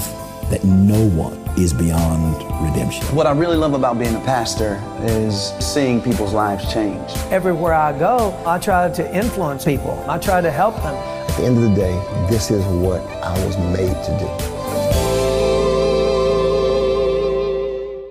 [0.49, 3.03] that no one is beyond redemption.
[3.15, 7.09] What I really love about being a pastor is seeing people's lives change.
[7.31, 10.03] Everywhere I go, I try to influence people.
[10.07, 10.93] I try to help them.
[10.95, 11.93] At the end of the day,
[12.29, 14.57] this is what I was made to do.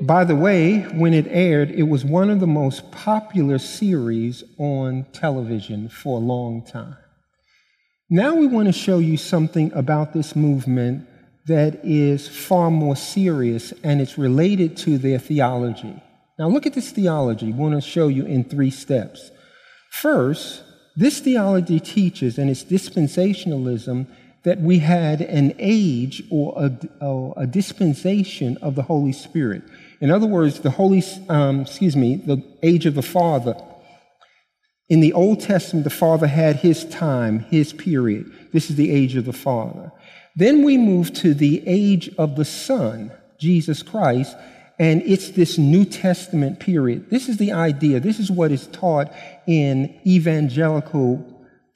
[0.05, 5.07] By the way, when it aired, it was one of the most popular series on
[5.13, 6.97] television for a long time.
[8.09, 11.09] Now we want to show you something about this movement
[11.47, 16.03] that is far more serious and it's related to their theology.
[16.39, 17.47] Now look at this theology.
[17.47, 19.31] We want to show you in three steps.
[19.91, 20.63] First,
[20.97, 24.07] This theology teaches, and it's dispensationalism,
[24.45, 29.63] that we had an age or a, or a dispensation of the Holy Spirit.
[30.01, 33.57] In other words, the Holy, um, excuse me, the age of the Father.
[34.89, 38.33] In the Old Testament, the Father had his time, his period.
[38.53, 39.93] This is the age of the Father.
[40.37, 44.37] Then we move to the age of the Son, Jesus Christ,
[44.79, 47.09] and it's this New Testament period.
[47.09, 47.99] This is the idea.
[47.99, 49.11] This is what is taught
[49.47, 51.25] in evangelical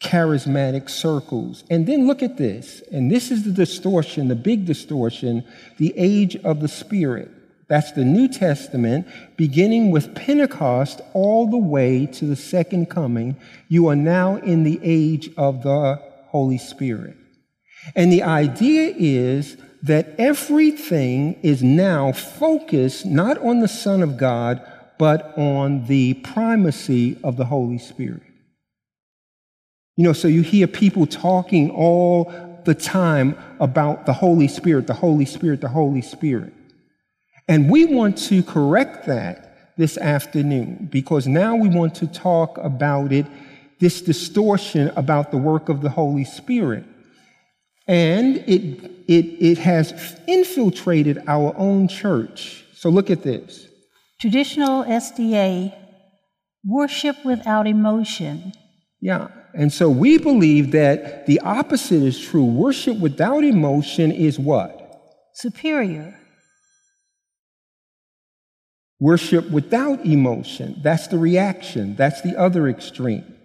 [0.00, 1.64] charismatic circles.
[1.70, 2.82] And then look at this.
[2.92, 5.44] And this is the distortion, the big distortion,
[5.78, 7.30] the age of the Spirit.
[7.68, 9.06] That's the New Testament,
[9.36, 13.36] beginning with Pentecost all the way to the second coming.
[13.68, 17.16] You are now in the age of the Holy Spirit.
[17.94, 24.62] And the idea is that everything is now focused not on the Son of God,
[24.98, 28.22] but on the primacy of the Holy Spirit.
[29.96, 32.32] You know, so you hear people talking all
[32.64, 36.52] the time about the Holy Spirit, the Holy Spirit, the Holy Spirit.
[37.48, 43.12] And we want to correct that this afternoon because now we want to talk about
[43.12, 43.26] it,
[43.78, 46.84] this distortion about the work of the Holy Spirit.
[47.91, 52.64] And it, it, it has infiltrated our own church.
[52.72, 53.66] So look at this.
[54.20, 55.74] Traditional SDA,
[56.64, 58.53] worship without emotion.
[59.01, 59.26] Yeah.
[59.55, 62.45] And so we believe that the opposite is true.
[62.45, 65.03] Worship without emotion is what?
[65.34, 66.16] Superior.
[69.01, 73.39] Worship without emotion, that's the reaction, that's the other extreme.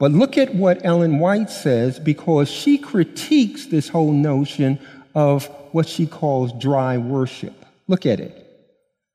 [0.00, 4.80] But look at what Ellen White says because she critiques this whole notion
[5.14, 7.54] of what she calls dry worship.
[7.86, 8.34] Look at it.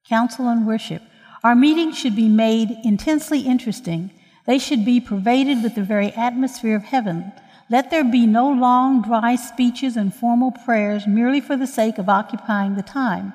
[0.07, 1.01] Council and worship.
[1.43, 4.11] Our meetings should be made intensely interesting
[4.45, 7.31] they should be pervaded with the very atmosphere of heaven.
[7.69, 12.09] Let there be no long, dry speeches and formal prayers merely for the sake of
[12.09, 13.33] occupying the time.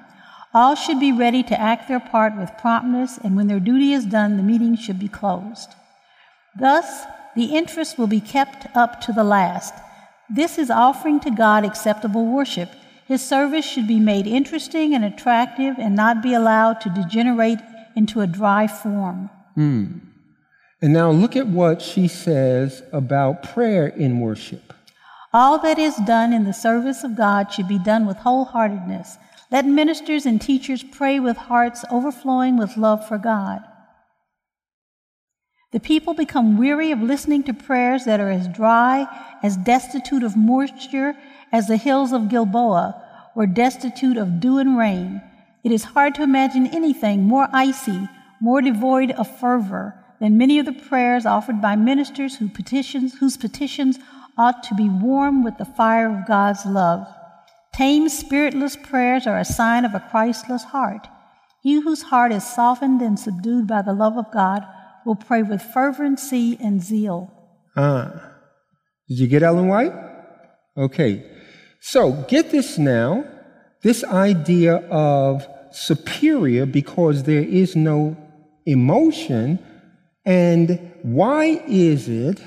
[0.55, 4.05] All should be ready to act their part with promptness, and when their duty is
[4.05, 5.74] done, the meeting should be closed.
[6.59, 7.05] Thus,
[7.36, 9.74] the interest will be kept up to the last.
[10.28, 12.70] This is offering to God acceptable worship.
[13.06, 17.58] His service should be made interesting and attractive and not be allowed to degenerate
[17.96, 19.30] into a dry form.
[19.56, 20.00] Mm.
[20.82, 24.72] And now look at what she says about prayer in worship.
[25.32, 29.16] All that is done in the service of God should be done with wholeheartedness.
[29.50, 33.62] Let ministers and teachers pray with hearts overflowing with love for God.
[35.72, 39.06] The people become weary of listening to prayers that are as dry,
[39.40, 41.14] as destitute of moisture
[41.52, 43.00] as the hills of Gilboa
[43.36, 45.22] or destitute of dew and rain.
[45.62, 48.08] It is hard to imagine anything more icy,
[48.40, 53.36] more devoid of fervor, than many of the prayers offered by ministers whose petitions, whose
[53.36, 53.98] petitions
[54.36, 57.06] ought to be warm with the fire of God's love.
[57.72, 61.06] Tame, spiritless prayers are a sign of a Christless heart.
[61.62, 64.66] He whose heart is softened and subdued by the love of God
[65.05, 67.32] will pray with fervency and zeal.
[67.76, 68.32] Ah.
[69.09, 69.92] Did you get Ellen White?
[70.76, 71.24] Okay.
[71.80, 73.24] So get this now
[73.82, 78.16] this idea of superior because there is no
[78.66, 79.59] emotion
[80.26, 82.42] and why is it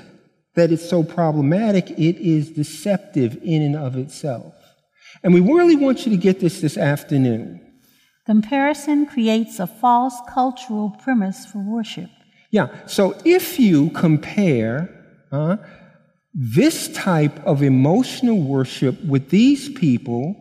[0.54, 1.90] that it's so problematic?
[1.90, 4.54] It is deceptive in and of itself.
[5.24, 7.60] And we really want you to get this this afternoon.
[8.26, 12.10] Comparison creates a false cultural premise for worship.
[12.54, 14.88] Yeah, so if you compare
[15.32, 15.56] uh,
[16.32, 20.36] this type of emotional worship with these people,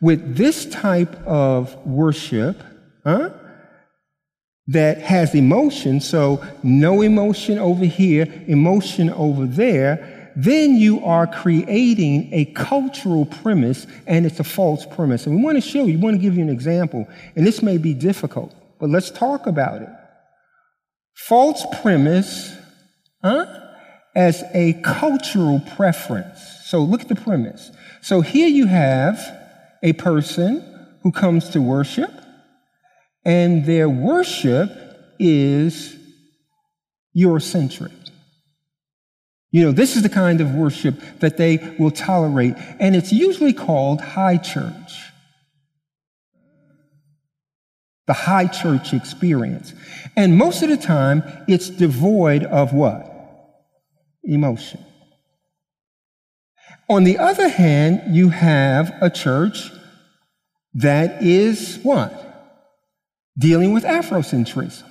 [0.00, 2.60] with this type of worship,
[3.04, 3.30] huh?
[4.66, 12.28] that has emotion, so no emotion over here, emotion over there, then you are creating
[12.32, 15.28] a cultural premise and it's a false premise.
[15.28, 17.62] And we want to show you, we want to give you an example, and this
[17.62, 19.88] may be difficult, but let's talk about it.
[21.16, 22.54] False premise,
[23.24, 23.46] huh?
[24.14, 26.40] As a cultural preference.
[26.64, 27.70] So look at the premise.
[28.00, 29.18] So here you have
[29.82, 30.62] a person
[31.02, 32.10] who comes to worship
[33.24, 34.70] and their worship
[35.18, 35.96] is
[37.16, 37.92] Eurocentric.
[39.50, 43.52] You know, this is the kind of worship that they will tolerate, and it's usually
[43.52, 44.92] called high church.
[48.06, 49.72] The high church experience.
[50.16, 53.12] And most of the time, it's devoid of what?
[54.22, 54.84] Emotion.
[56.88, 59.70] On the other hand, you have a church
[60.74, 62.26] that is what?
[63.38, 64.84] dealing with Afrocentrism.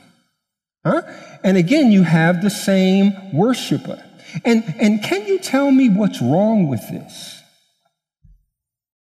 [0.85, 1.01] Huh?
[1.43, 4.03] And again, you have the same worshiper.
[4.43, 7.41] And, and can you tell me what's wrong with this?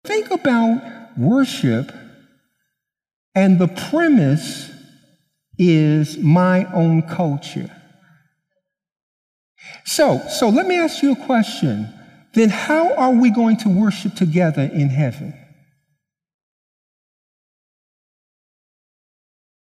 [0.04, 1.92] Think about worship,
[3.34, 4.70] and the premise
[5.58, 7.70] is my own culture.
[9.84, 11.88] So, so let me ask you a question.
[12.34, 15.34] Then how are we going to worship together in heaven?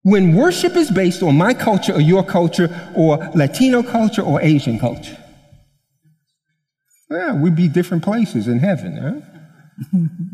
[0.03, 4.79] When worship is based on my culture or your culture or Latino culture or Asian
[4.79, 5.17] culture.
[7.09, 9.99] Yeah, we'd be different places in heaven, huh?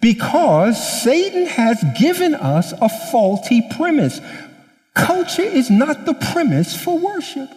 [0.00, 4.20] because Satan has given us a faulty premise.
[4.94, 7.50] Culture is not the premise for worship.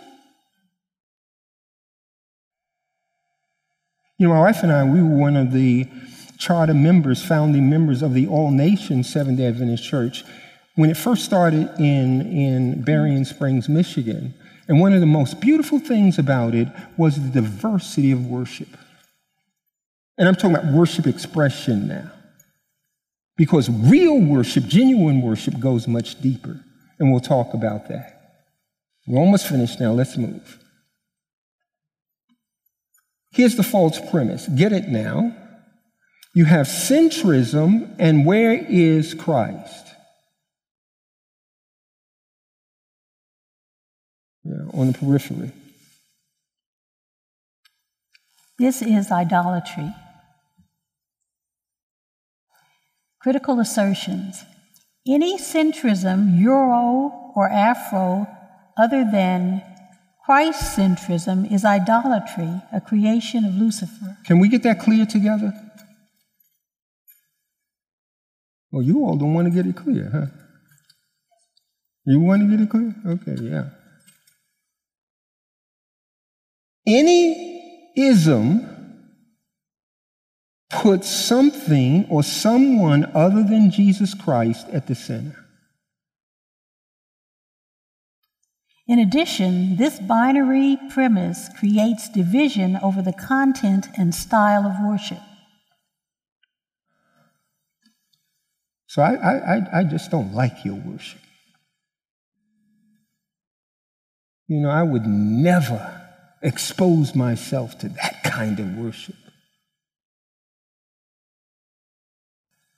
[4.17, 5.87] You know, my wife and I, we were one of the
[6.37, 10.23] charter members, founding members of the All Nations Seventh day Adventist Church
[10.75, 14.33] when it first started in, in Berrien Springs, Michigan.
[14.67, 16.67] And one of the most beautiful things about it
[16.97, 18.69] was the diversity of worship.
[20.17, 22.12] And I'm talking about worship expression now.
[23.35, 26.59] Because real worship, genuine worship, goes much deeper.
[26.99, 28.13] And we'll talk about that.
[29.07, 29.91] We're almost finished now.
[29.91, 30.59] Let's move.
[33.31, 35.35] Here's the false premise get it now.
[36.35, 39.85] You have centrism, and where is Christ?
[44.43, 45.51] Yeah, on the periphery.
[48.57, 49.93] This is idolatry.
[53.23, 54.43] Critical assertions.
[55.07, 58.27] Any centrism, Euro or Afro,
[58.77, 59.63] other than
[60.25, 64.17] Christ centrism is idolatry, a creation of Lucifer.
[64.25, 65.53] Can we get that clear together?
[68.71, 70.25] Well, you all don't want to get it clear, huh?
[72.05, 72.93] You want to get it clear?
[73.05, 73.69] Okay, yeah.
[76.85, 78.72] Any ism
[80.81, 85.43] puts something or someone other than Jesus Christ at the center.
[88.85, 95.21] In addition, this binary premise creates division over the content and style of worship.
[98.87, 101.19] So I, I, I just don't like your worship.
[104.47, 106.01] You know, I would never
[106.43, 109.15] expose myself to that kind of worship.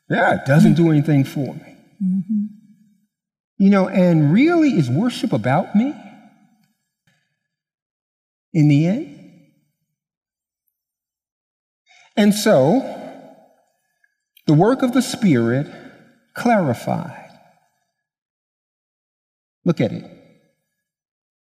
[0.10, 1.78] Yeah, it doesn't do anything for me.
[2.04, 2.46] Mm-hmm.
[3.58, 5.94] You know, and really, is worship about me
[8.54, 9.12] in the end?
[12.18, 12.82] And so,
[14.48, 15.68] the work of the Spirit
[16.34, 17.30] clarified.
[19.66, 20.04] Look at it.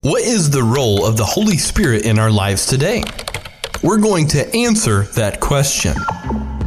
[0.02, 3.02] What is the role of the Holy Spirit in our lives today?
[3.82, 5.94] We're going to answer that question.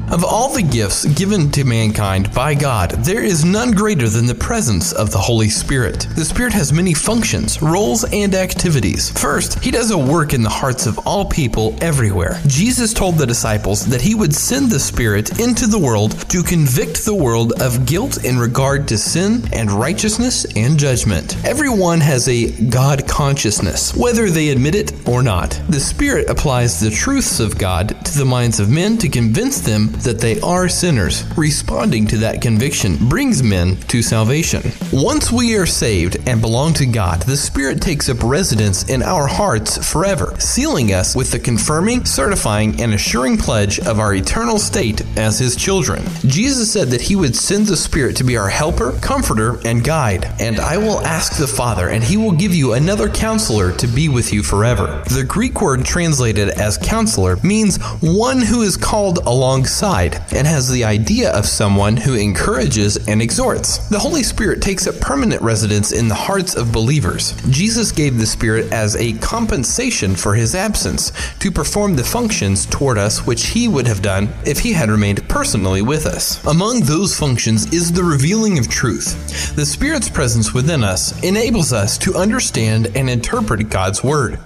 [0.10, 4.34] Of all the gifts given to mankind by God, there is none greater than the
[4.34, 6.08] presence of the Holy Spirit.
[6.16, 9.10] The Spirit has many functions, roles, and activities.
[9.20, 12.40] First, He does a work in the hearts of all people everywhere.
[12.48, 17.04] Jesus told the disciples that He would send the Spirit into the world to convict
[17.04, 21.36] the world of guilt in regard to sin and righteousness and judgment.
[21.46, 25.62] Everyone has a God consciousness, whether they admit it or not.
[25.68, 29.97] The Spirit applies the truths of God to the minds of men to convince them
[30.04, 31.24] that they are sinners.
[31.38, 34.62] Responding to that conviction brings men to salvation.
[34.92, 39.28] Once we are saved and belong to God, the Spirit takes up residence in our
[39.28, 45.02] hearts forever, sealing us with the confirming, certifying, and assuring pledge of our eternal state
[45.18, 46.04] as His children.
[46.26, 50.26] Jesus said that He would send the Spirit to be our helper, comforter, and guide.
[50.40, 54.10] And I will ask the Father, and He will give you another counselor to be
[54.10, 55.04] with you forever.
[55.10, 60.84] The Greek word translated as counselor means one who is called alongside and has the
[60.84, 63.78] idea of someone who encourages and exhorts.
[63.88, 67.32] The Holy Spirit takes up permanent residence in the hearts of believers.
[67.50, 72.98] Jesus gave the Spirit as a compensation for his absence to perform the functions toward
[72.98, 76.46] us which he would have done if he had remained personally with us.
[76.46, 79.56] Among those functions is the revealing of truth.
[79.56, 84.38] The Spirit's presence within us enables us to understand and interpret God's Word.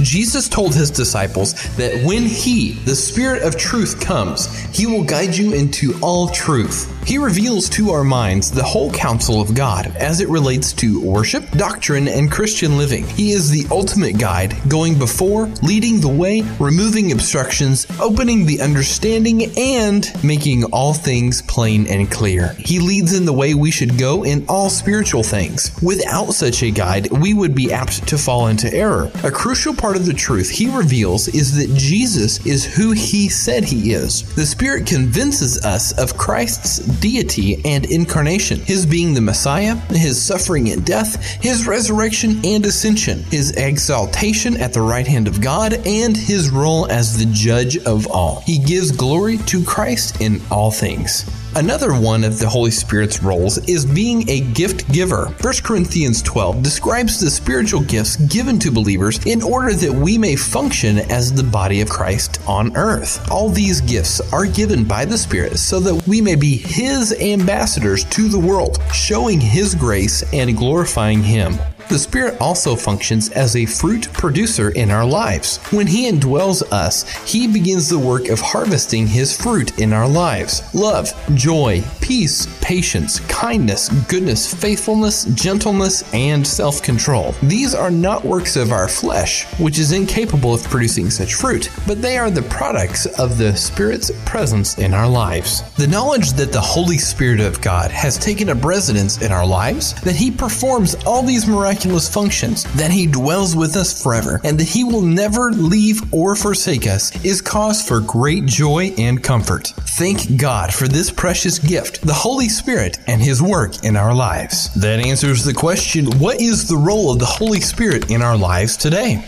[0.00, 5.36] Jesus told his disciples that when he, the Spirit of truth, comes, he will guide
[5.36, 6.93] you into all truth.
[7.06, 11.48] He reveals to our minds the whole counsel of God as it relates to worship,
[11.50, 13.06] doctrine, and Christian living.
[13.06, 19.52] He is the ultimate guide, going before, leading the way, removing obstructions, opening the understanding,
[19.58, 22.54] and making all things plain and clear.
[22.58, 25.76] He leads in the way we should go in all spiritual things.
[25.82, 29.10] Without such a guide, we would be apt to fall into error.
[29.24, 33.64] A crucial part of the truth he reveals is that Jesus is who he said
[33.64, 34.22] he is.
[34.36, 40.70] The Spirit convinces us of Christ's deity and incarnation, his being the Messiah, his suffering
[40.70, 46.16] and death, his resurrection and ascension, his exaltation at the right hand of God, and
[46.16, 48.40] his role as the judge of all.
[48.40, 51.24] He gives glory to Christ in all things.
[51.56, 55.26] Another one of the Holy Spirit's roles is being a gift giver.
[55.40, 60.34] 1 Corinthians 12 describes the spiritual gifts given to believers in order that we may
[60.34, 63.30] function as the body of Christ on earth.
[63.30, 68.02] All these gifts are given by the Spirit so that we may be His ambassadors
[68.06, 71.56] to the world, showing His grace and glorifying Him.
[71.88, 75.58] The Spirit also functions as a fruit producer in our lives.
[75.70, 80.62] When He indwells us, He begins the work of harvesting His fruit in our lives
[80.74, 87.34] love, joy, peace, patience, kindness, goodness, faithfulness, gentleness, and self control.
[87.42, 92.00] These are not works of our flesh, which is incapable of producing such fruit, but
[92.00, 95.62] they are the products of the Spirit's presence in our lives.
[95.74, 99.92] The knowledge that the Holy Spirit of God has taken up residence in our lives,
[100.02, 104.68] that He performs all these miraculous functions, that He dwells with us forever, and that
[104.68, 109.68] He will never leave or forsake us, is cause for great joy and comfort.
[109.98, 114.72] Thank God for this precious gift, the Holy Spirit, and His work in our lives.
[114.74, 118.76] That answers the question what is the role of the Holy Spirit in our lives
[118.76, 119.24] today?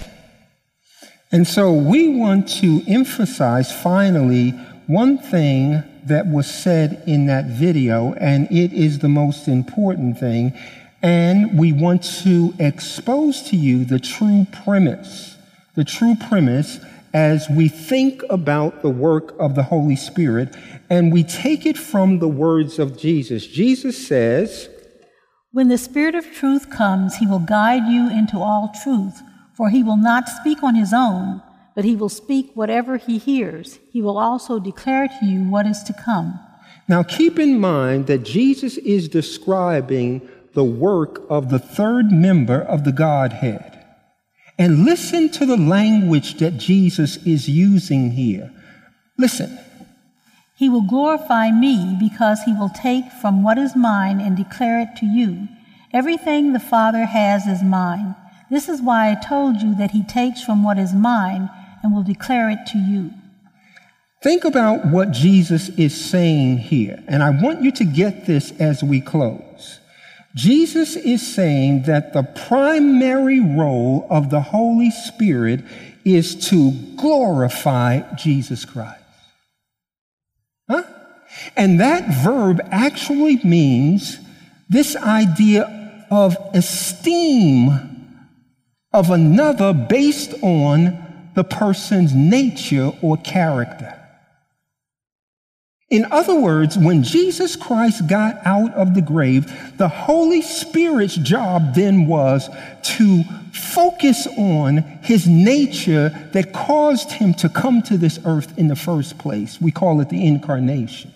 [1.32, 4.50] And so we want to emphasize finally
[4.86, 10.52] one thing that was said in that video, and it is the most important thing.
[11.02, 15.36] And we want to expose to you the true premise,
[15.74, 16.80] the true premise
[17.16, 20.54] as we think about the work of the Holy Spirit,
[20.90, 23.46] and we take it from the words of Jesus.
[23.46, 24.68] Jesus says,
[25.52, 29.22] When the Spirit of truth comes, he will guide you into all truth,
[29.56, 31.42] for he will not speak on his own,
[31.74, 33.78] but he will speak whatever he hears.
[33.92, 36.38] He will also declare to you what is to come.
[36.88, 42.84] Now keep in mind that Jesus is describing the work of the third member of
[42.84, 43.78] the Godhead.
[44.58, 48.50] And listen to the language that Jesus is using here.
[49.18, 49.58] Listen.
[50.56, 54.96] He will glorify me because he will take from what is mine and declare it
[54.96, 55.46] to you.
[55.92, 58.16] Everything the Father has is mine.
[58.50, 61.50] This is why I told you that he takes from what is mine
[61.82, 63.10] and will declare it to you.
[64.22, 68.82] Think about what Jesus is saying here, and I want you to get this as
[68.82, 69.80] we close.
[70.36, 75.64] Jesus is saying that the primary role of the Holy Spirit
[76.04, 79.02] is to glorify Jesus Christ.
[80.68, 80.82] Huh?
[81.56, 84.18] And that verb actually means
[84.68, 87.96] this idea of esteem
[88.92, 93.95] of another based on the person's nature or character.
[95.88, 101.74] In other words, when Jesus Christ got out of the grave, the Holy Spirit's job
[101.76, 102.48] then was
[102.96, 103.22] to
[103.52, 109.16] focus on his nature that caused him to come to this earth in the first
[109.18, 109.60] place.
[109.60, 111.12] We call it the incarnation.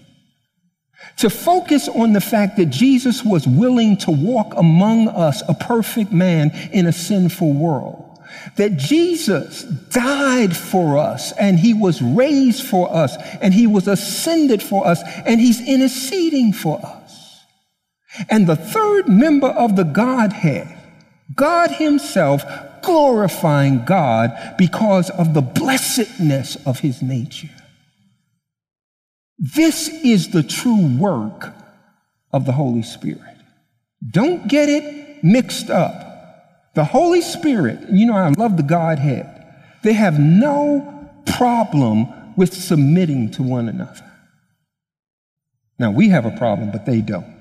[1.16, 6.12] To focus on the fact that Jesus was willing to walk among us, a perfect
[6.12, 8.09] man in a sinful world
[8.56, 14.62] that Jesus died for us and he was raised for us and he was ascended
[14.62, 17.44] for us and he's interceding for us.
[18.28, 20.68] And the third member of the Godhead,
[21.34, 22.42] God himself
[22.82, 27.50] glorifying God because of the blessedness of his nature.
[29.38, 31.54] This is the true work
[32.32, 33.20] of the Holy Spirit.
[34.08, 36.09] Don't get it mixed up.
[36.74, 39.26] The Holy Spirit, you know, I love the Godhead,
[39.82, 42.06] they have no problem
[42.36, 44.04] with submitting to one another.
[45.78, 47.40] Now, we have a problem, but they don't.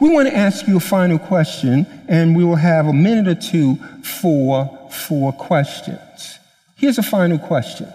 [0.00, 3.40] We want to ask you a final question, and we will have a minute or
[3.40, 6.38] two for, for questions.
[6.76, 7.88] Here's a final question.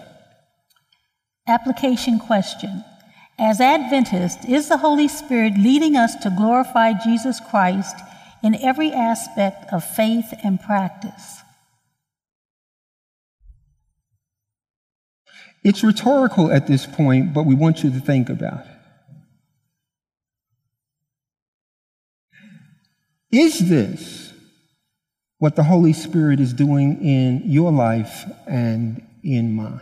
[1.46, 2.84] Application question.
[3.38, 7.94] As Adventists, is the Holy Spirit leading us to glorify Jesus Christ
[8.46, 11.40] in every aspect of faith and practice.
[15.64, 18.72] It's rhetorical at this point, but we want you to think about it.
[23.32, 24.32] Is this
[25.38, 29.80] what the Holy Spirit is doing in your life and in mine?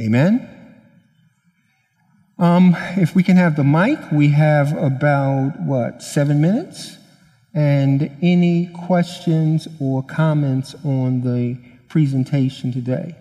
[0.00, 0.55] Amen?
[2.38, 6.98] Um, if we can have the mic, we have about, what, seven minutes?
[7.54, 11.56] And any questions or comments on the
[11.88, 13.16] presentation today?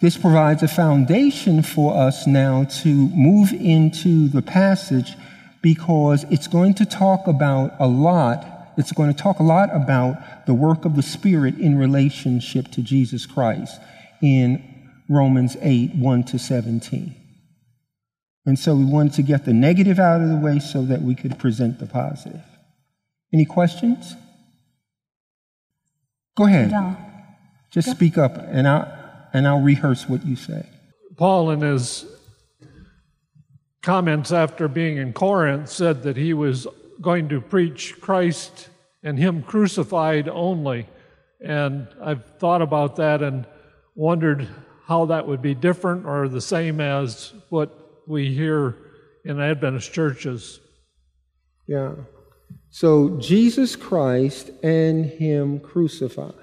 [0.00, 5.14] This provides a foundation for us now to move into the passage
[5.62, 8.72] because it's going to talk about a lot.
[8.76, 12.82] It's going to talk a lot about the work of the Spirit in relationship to
[12.82, 13.80] Jesus Christ
[14.20, 14.64] in
[15.08, 17.19] Romans 8 1 to 17.
[18.50, 21.14] And so we wanted to get the negative out of the way so that we
[21.14, 22.42] could present the positive.
[23.32, 24.16] Any questions?
[26.36, 26.72] Go ahead.
[26.72, 26.96] No.
[27.70, 28.92] Just speak up and I'll,
[29.32, 30.68] and I'll rehearse what you say.
[31.16, 32.04] Paul, in his
[33.82, 36.66] comments after being in Corinth, said that he was
[37.00, 38.68] going to preach Christ
[39.04, 40.88] and Him crucified only.
[41.40, 43.46] And I've thought about that and
[43.94, 44.48] wondered
[44.86, 47.76] how that would be different or the same as what
[48.10, 48.76] we hear
[49.24, 50.60] in Adventist churches.
[51.66, 51.94] Yeah.
[52.70, 56.34] So Jesus Christ and Him crucified.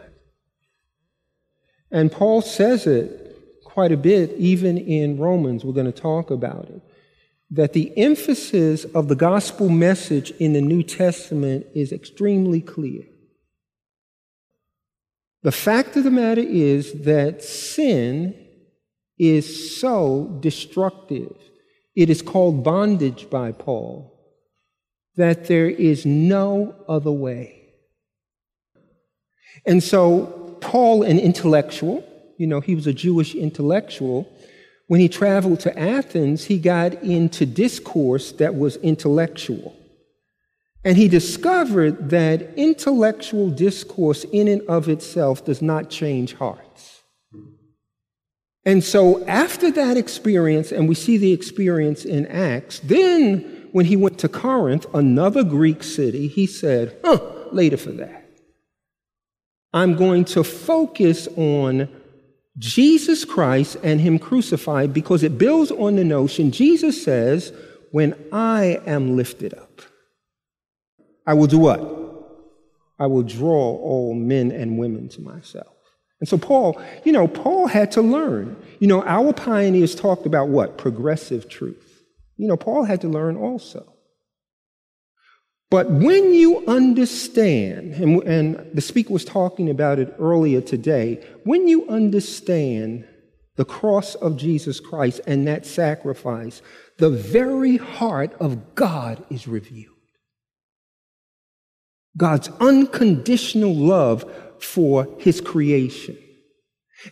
[1.92, 5.64] And Paul says it quite a bit, even in Romans.
[5.64, 6.82] We're going to talk about it.
[7.52, 13.04] That the emphasis of the gospel message in the New Testament is extremely clear.
[15.44, 18.36] The fact of the matter is that sin
[19.18, 21.36] is so destructive.
[21.98, 24.14] It is called bondage by Paul,
[25.16, 27.74] that there is no other way.
[29.66, 34.32] And so, Paul, an intellectual, you know, he was a Jewish intellectual.
[34.86, 39.76] When he traveled to Athens, he got into discourse that was intellectual.
[40.84, 46.97] And he discovered that intellectual discourse, in and of itself, does not change hearts.
[48.68, 53.96] And so, after that experience, and we see the experience in Acts, then when he
[53.96, 57.18] went to Corinth, another Greek city, he said, huh,
[57.54, 58.26] later for that.
[59.74, 61.88] I'm going to focus on
[62.58, 67.54] Jesus Christ and Him crucified because it builds on the notion Jesus says,
[67.92, 69.82] When I am lifted up,
[71.26, 71.80] I will do what?
[73.00, 75.77] I will draw all men and women to myself.
[76.20, 78.56] And so, Paul, you know, Paul had to learn.
[78.80, 80.78] You know, our pioneers talked about what?
[80.78, 82.04] Progressive truth.
[82.38, 83.94] You know, Paul had to learn also.
[85.70, 91.68] But when you understand, and, and, the speaker was talking about it earlier today, when
[91.68, 93.06] you understand
[93.58, 96.62] the cross of Jesus Christ and that sacrifice,
[97.00, 99.94] the very heart of God is revealed.
[102.16, 104.26] God's unconditional love
[104.60, 106.18] for his creation.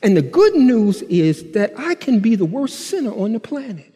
[0.02, 3.94] And the good news is that I can be the worst sinner on the planet.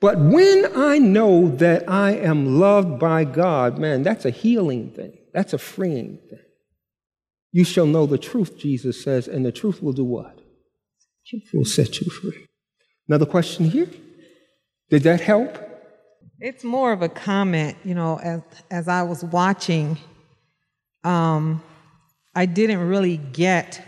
[0.00, 5.16] But when I know that I am loved by God, man, that's a healing thing.
[5.32, 6.40] That's a freeing thing.
[7.52, 10.40] You shall know the truth, Jesus says, and the truth will do what?
[11.30, 12.46] It will set you free.
[13.08, 13.88] Another question here?
[14.90, 15.56] Did that help?
[16.40, 19.96] It's more of a comment, you know, as, as I was watching,
[21.04, 21.62] um,
[22.34, 23.82] I didn't really get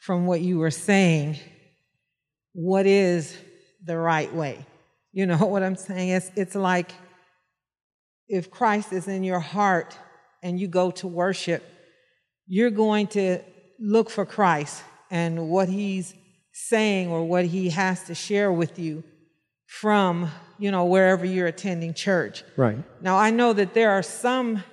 [0.00, 1.38] from what you were saying
[2.60, 3.36] what is
[3.84, 4.66] the right way.
[5.12, 6.08] You know what I'm saying?
[6.08, 6.92] It's, it's like
[8.28, 9.96] if Christ is in your heart
[10.42, 11.62] and you go to worship,
[12.48, 13.40] you're going to
[13.78, 16.14] look for Christ and what he's
[16.52, 19.04] saying or what he has to share with you
[19.66, 20.28] from,
[20.58, 22.42] you know, wherever you're attending church.
[22.56, 22.78] Right.
[23.00, 24.64] Now, I know that there are some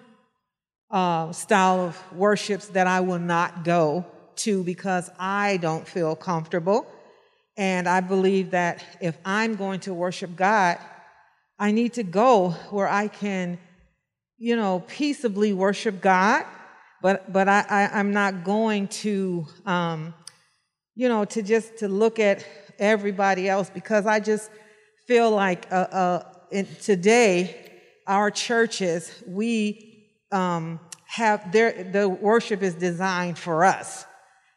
[0.92, 4.06] uh, style of worships that I will not go
[4.38, 6.86] to because I don't feel comfortable.
[7.58, 10.78] And I believe that if I'm going to worship God,
[11.58, 13.58] I need to go where I can,
[14.38, 16.46] you know, peaceably worship God.
[17.02, 20.14] But but I, I am not going to, um,
[20.96, 22.46] you know, to just to look at
[22.78, 24.50] everybody else because I just
[25.08, 27.72] feel like uh, uh, in, today
[28.08, 29.95] our churches we
[30.32, 34.06] um, have their the worship is designed for us.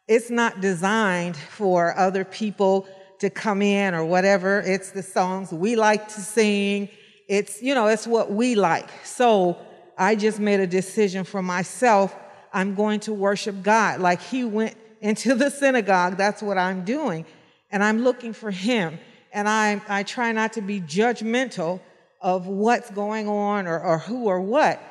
[0.07, 2.87] It's not designed for other people
[3.19, 4.59] to come in or whatever.
[4.59, 6.89] It's the songs we like to sing.
[7.27, 8.89] It's, you know, it's what we like.
[9.05, 9.57] So
[9.97, 12.15] I just made a decision for myself.
[12.51, 13.99] I'm going to worship God.
[13.99, 17.25] Like he went into the synagogue, that's what I'm doing.
[17.69, 18.99] And I'm looking for him.
[19.31, 21.81] And I, I try not to be judgmental
[22.21, 24.81] of what's going on or, or who or what.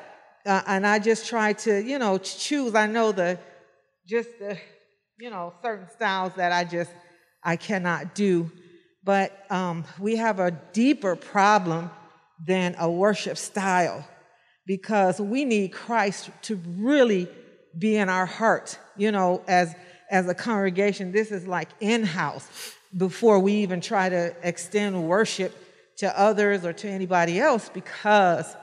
[0.45, 2.75] Uh, and I just try to, you know, choose.
[2.75, 3.39] I know the,
[4.07, 4.57] just the,
[5.19, 6.91] you know, certain styles that I just,
[7.43, 8.51] I cannot do.
[9.03, 11.91] But um, we have a deeper problem
[12.45, 14.07] than a worship style
[14.65, 17.27] because we need Christ to really
[17.77, 18.77] be in our heart.
[18.97, 19.73] You know, as
[20.09, 22.47] as a congregation, this is like in-house
[22.95, 25.55] before we even try to extend worship
[25.97, 28.55] to others or to anybody else because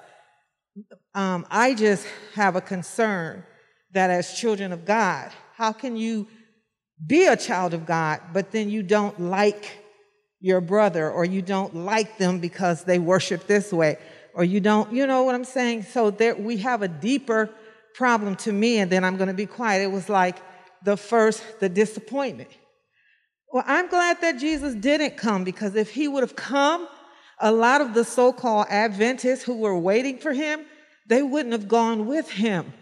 [1.15, 3.45] um, I just have a concern
[3.93, 6.27] that as children of God, how can you
[7.05, 9.79] be a child of God, but then you don't like
[10.41, 13.99] your brother or you don't like them because they worship this way
[14.35, 15.85] or you don't, you know what I'm saying?
[15.85, 17.51] So there, we have a deeper
[17.95, 19.83] problem to me, and then I'm going to be quiet.
[19.83, 20.37] It was like
[20.85, 22.51] the first, the disappointment.
[23.51, 26.87] Well, I'm glad that Jesus didn't come because if he would have come,
[27.41, 30.65] a lot of the so called Adventists who were waiting for him,
[31.09, 32.73] they wouldn't have gone with him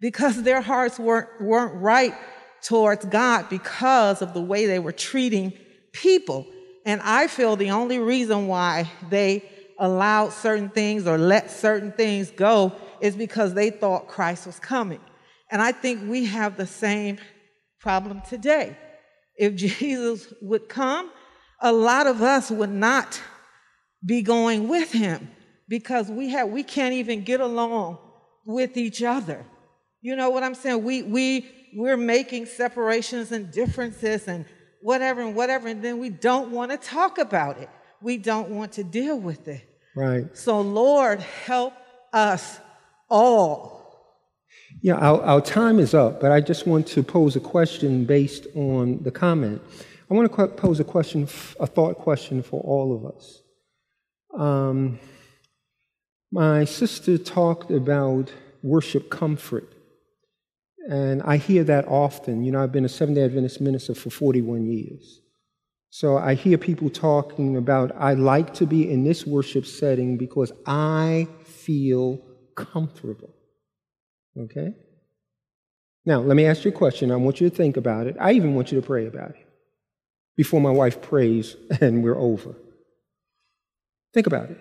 [0.00, 2.14] because their hearts weren't, weren't right
[2.62, 5.52] towards God because of the way they were treating
[5.92, 6.46] people.
[6.84, 9.44] And I feel the only reason why they
[9.78, 15.00] allowed certain things or let certain things go is because they thought Christ was coming.
[15.50, 17.18] And I think we have the same
[17.80, 18.76] problem today.
[19.36, 21.10] If Jesus would come,
[21.60, 23.20] a lot of us would not
[24.04, 25.30] be going with him
[25.68, 27.98] because we have we can't even get along
[28.44, 29.44] with each other.
[30.00, 30.82] You know what I'm saying?
[30.82, 34.44] We we we're making separations and differences and
[34.82, 37.68] whatever and whatever, and then we don't want to talk about it.
[38.00, 39.62] We don't want to deal with it.
[39.94, 40.36] Right.
[40.36, 41.74] So, Lord, help
[42.12, 42.60] us
[43.08, 43.80] all.
[44.82, 48.46] Yeah, our, our time is up, but I just want to pose a question based
[48.54, 49.60] on the comment.
[50.10, 51.28] I want to pose a question,
[51.58, 53.39] a thought question for all of us.
[54.36, 54.98] Um,
[56.32, 59.72] my sister talked about worship comfort.
[60.88, 62.44] And I hear that often.
[62.44, 65.20] You know, I've been a Seventh day Adventist minister for 41 years.
[65.90, 70.52] So I hear people talking about, I like to be in this worship setting because
[70.64, 72.20] I feel
[72.54, 73.34] comfortable.
[74.38, 74.74] Okay?
[76.06, 77.10] Now, let me ask you a question.
[77.10, 78.16] I want you to think about it.
[78.20, 79.46] I even want you to pray about it
[80.36, 82.54] before my wife prays and we're over.
[84.12, 84.58] Think about it.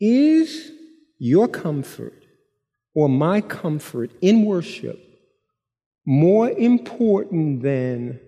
[0.00, 0.72] Is
[1.18, 2.24] your comfort
[2.94, 4.98] or my comfort in worship
[6.06, 8.18] more important than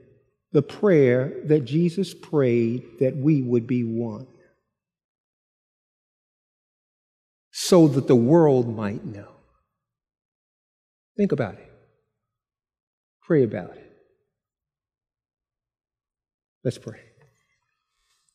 [0.53, 4.27] the prayer that Jesus prayed that we would be one?
[7.51, 9.33] So that the world might know.
[11.17, 11.73] Think about it.
[13.23, 13.93] Pray about it.
[16.65, 17.01] Let's pray.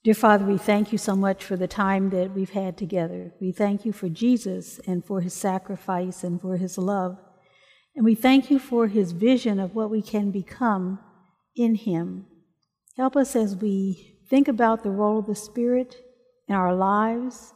[0.07, 3.33] Dear Father, we thank you so much for the time that we've had together.
[3.41, 7.17] We thank you for Jesus and for his sacrifice and for his love.
[7.93, 10.99] And we thank you for his vision of what we can become
[11.57, 12.25] in him.
[12.95, 15.97] Help us as we think about the role of the Spirit
[16.47, 17.53] in our lives,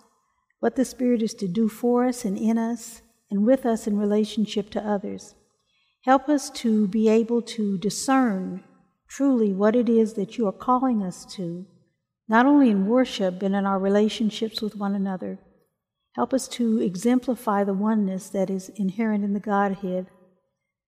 [0.60, 3.98] what the Spirit is to do for us and in us and with us in
[3.98, 5.36] relationship to others.
[6.04, 8.62] Help us to be able to discern
[9.08, 11.66] truly what it is that you are calling us to
[12.32, 15.38] not only in worship, but in our relationships with one another.
[16.16, 20.08] Help us to exemplify the oneness that is inherent in the Godhead,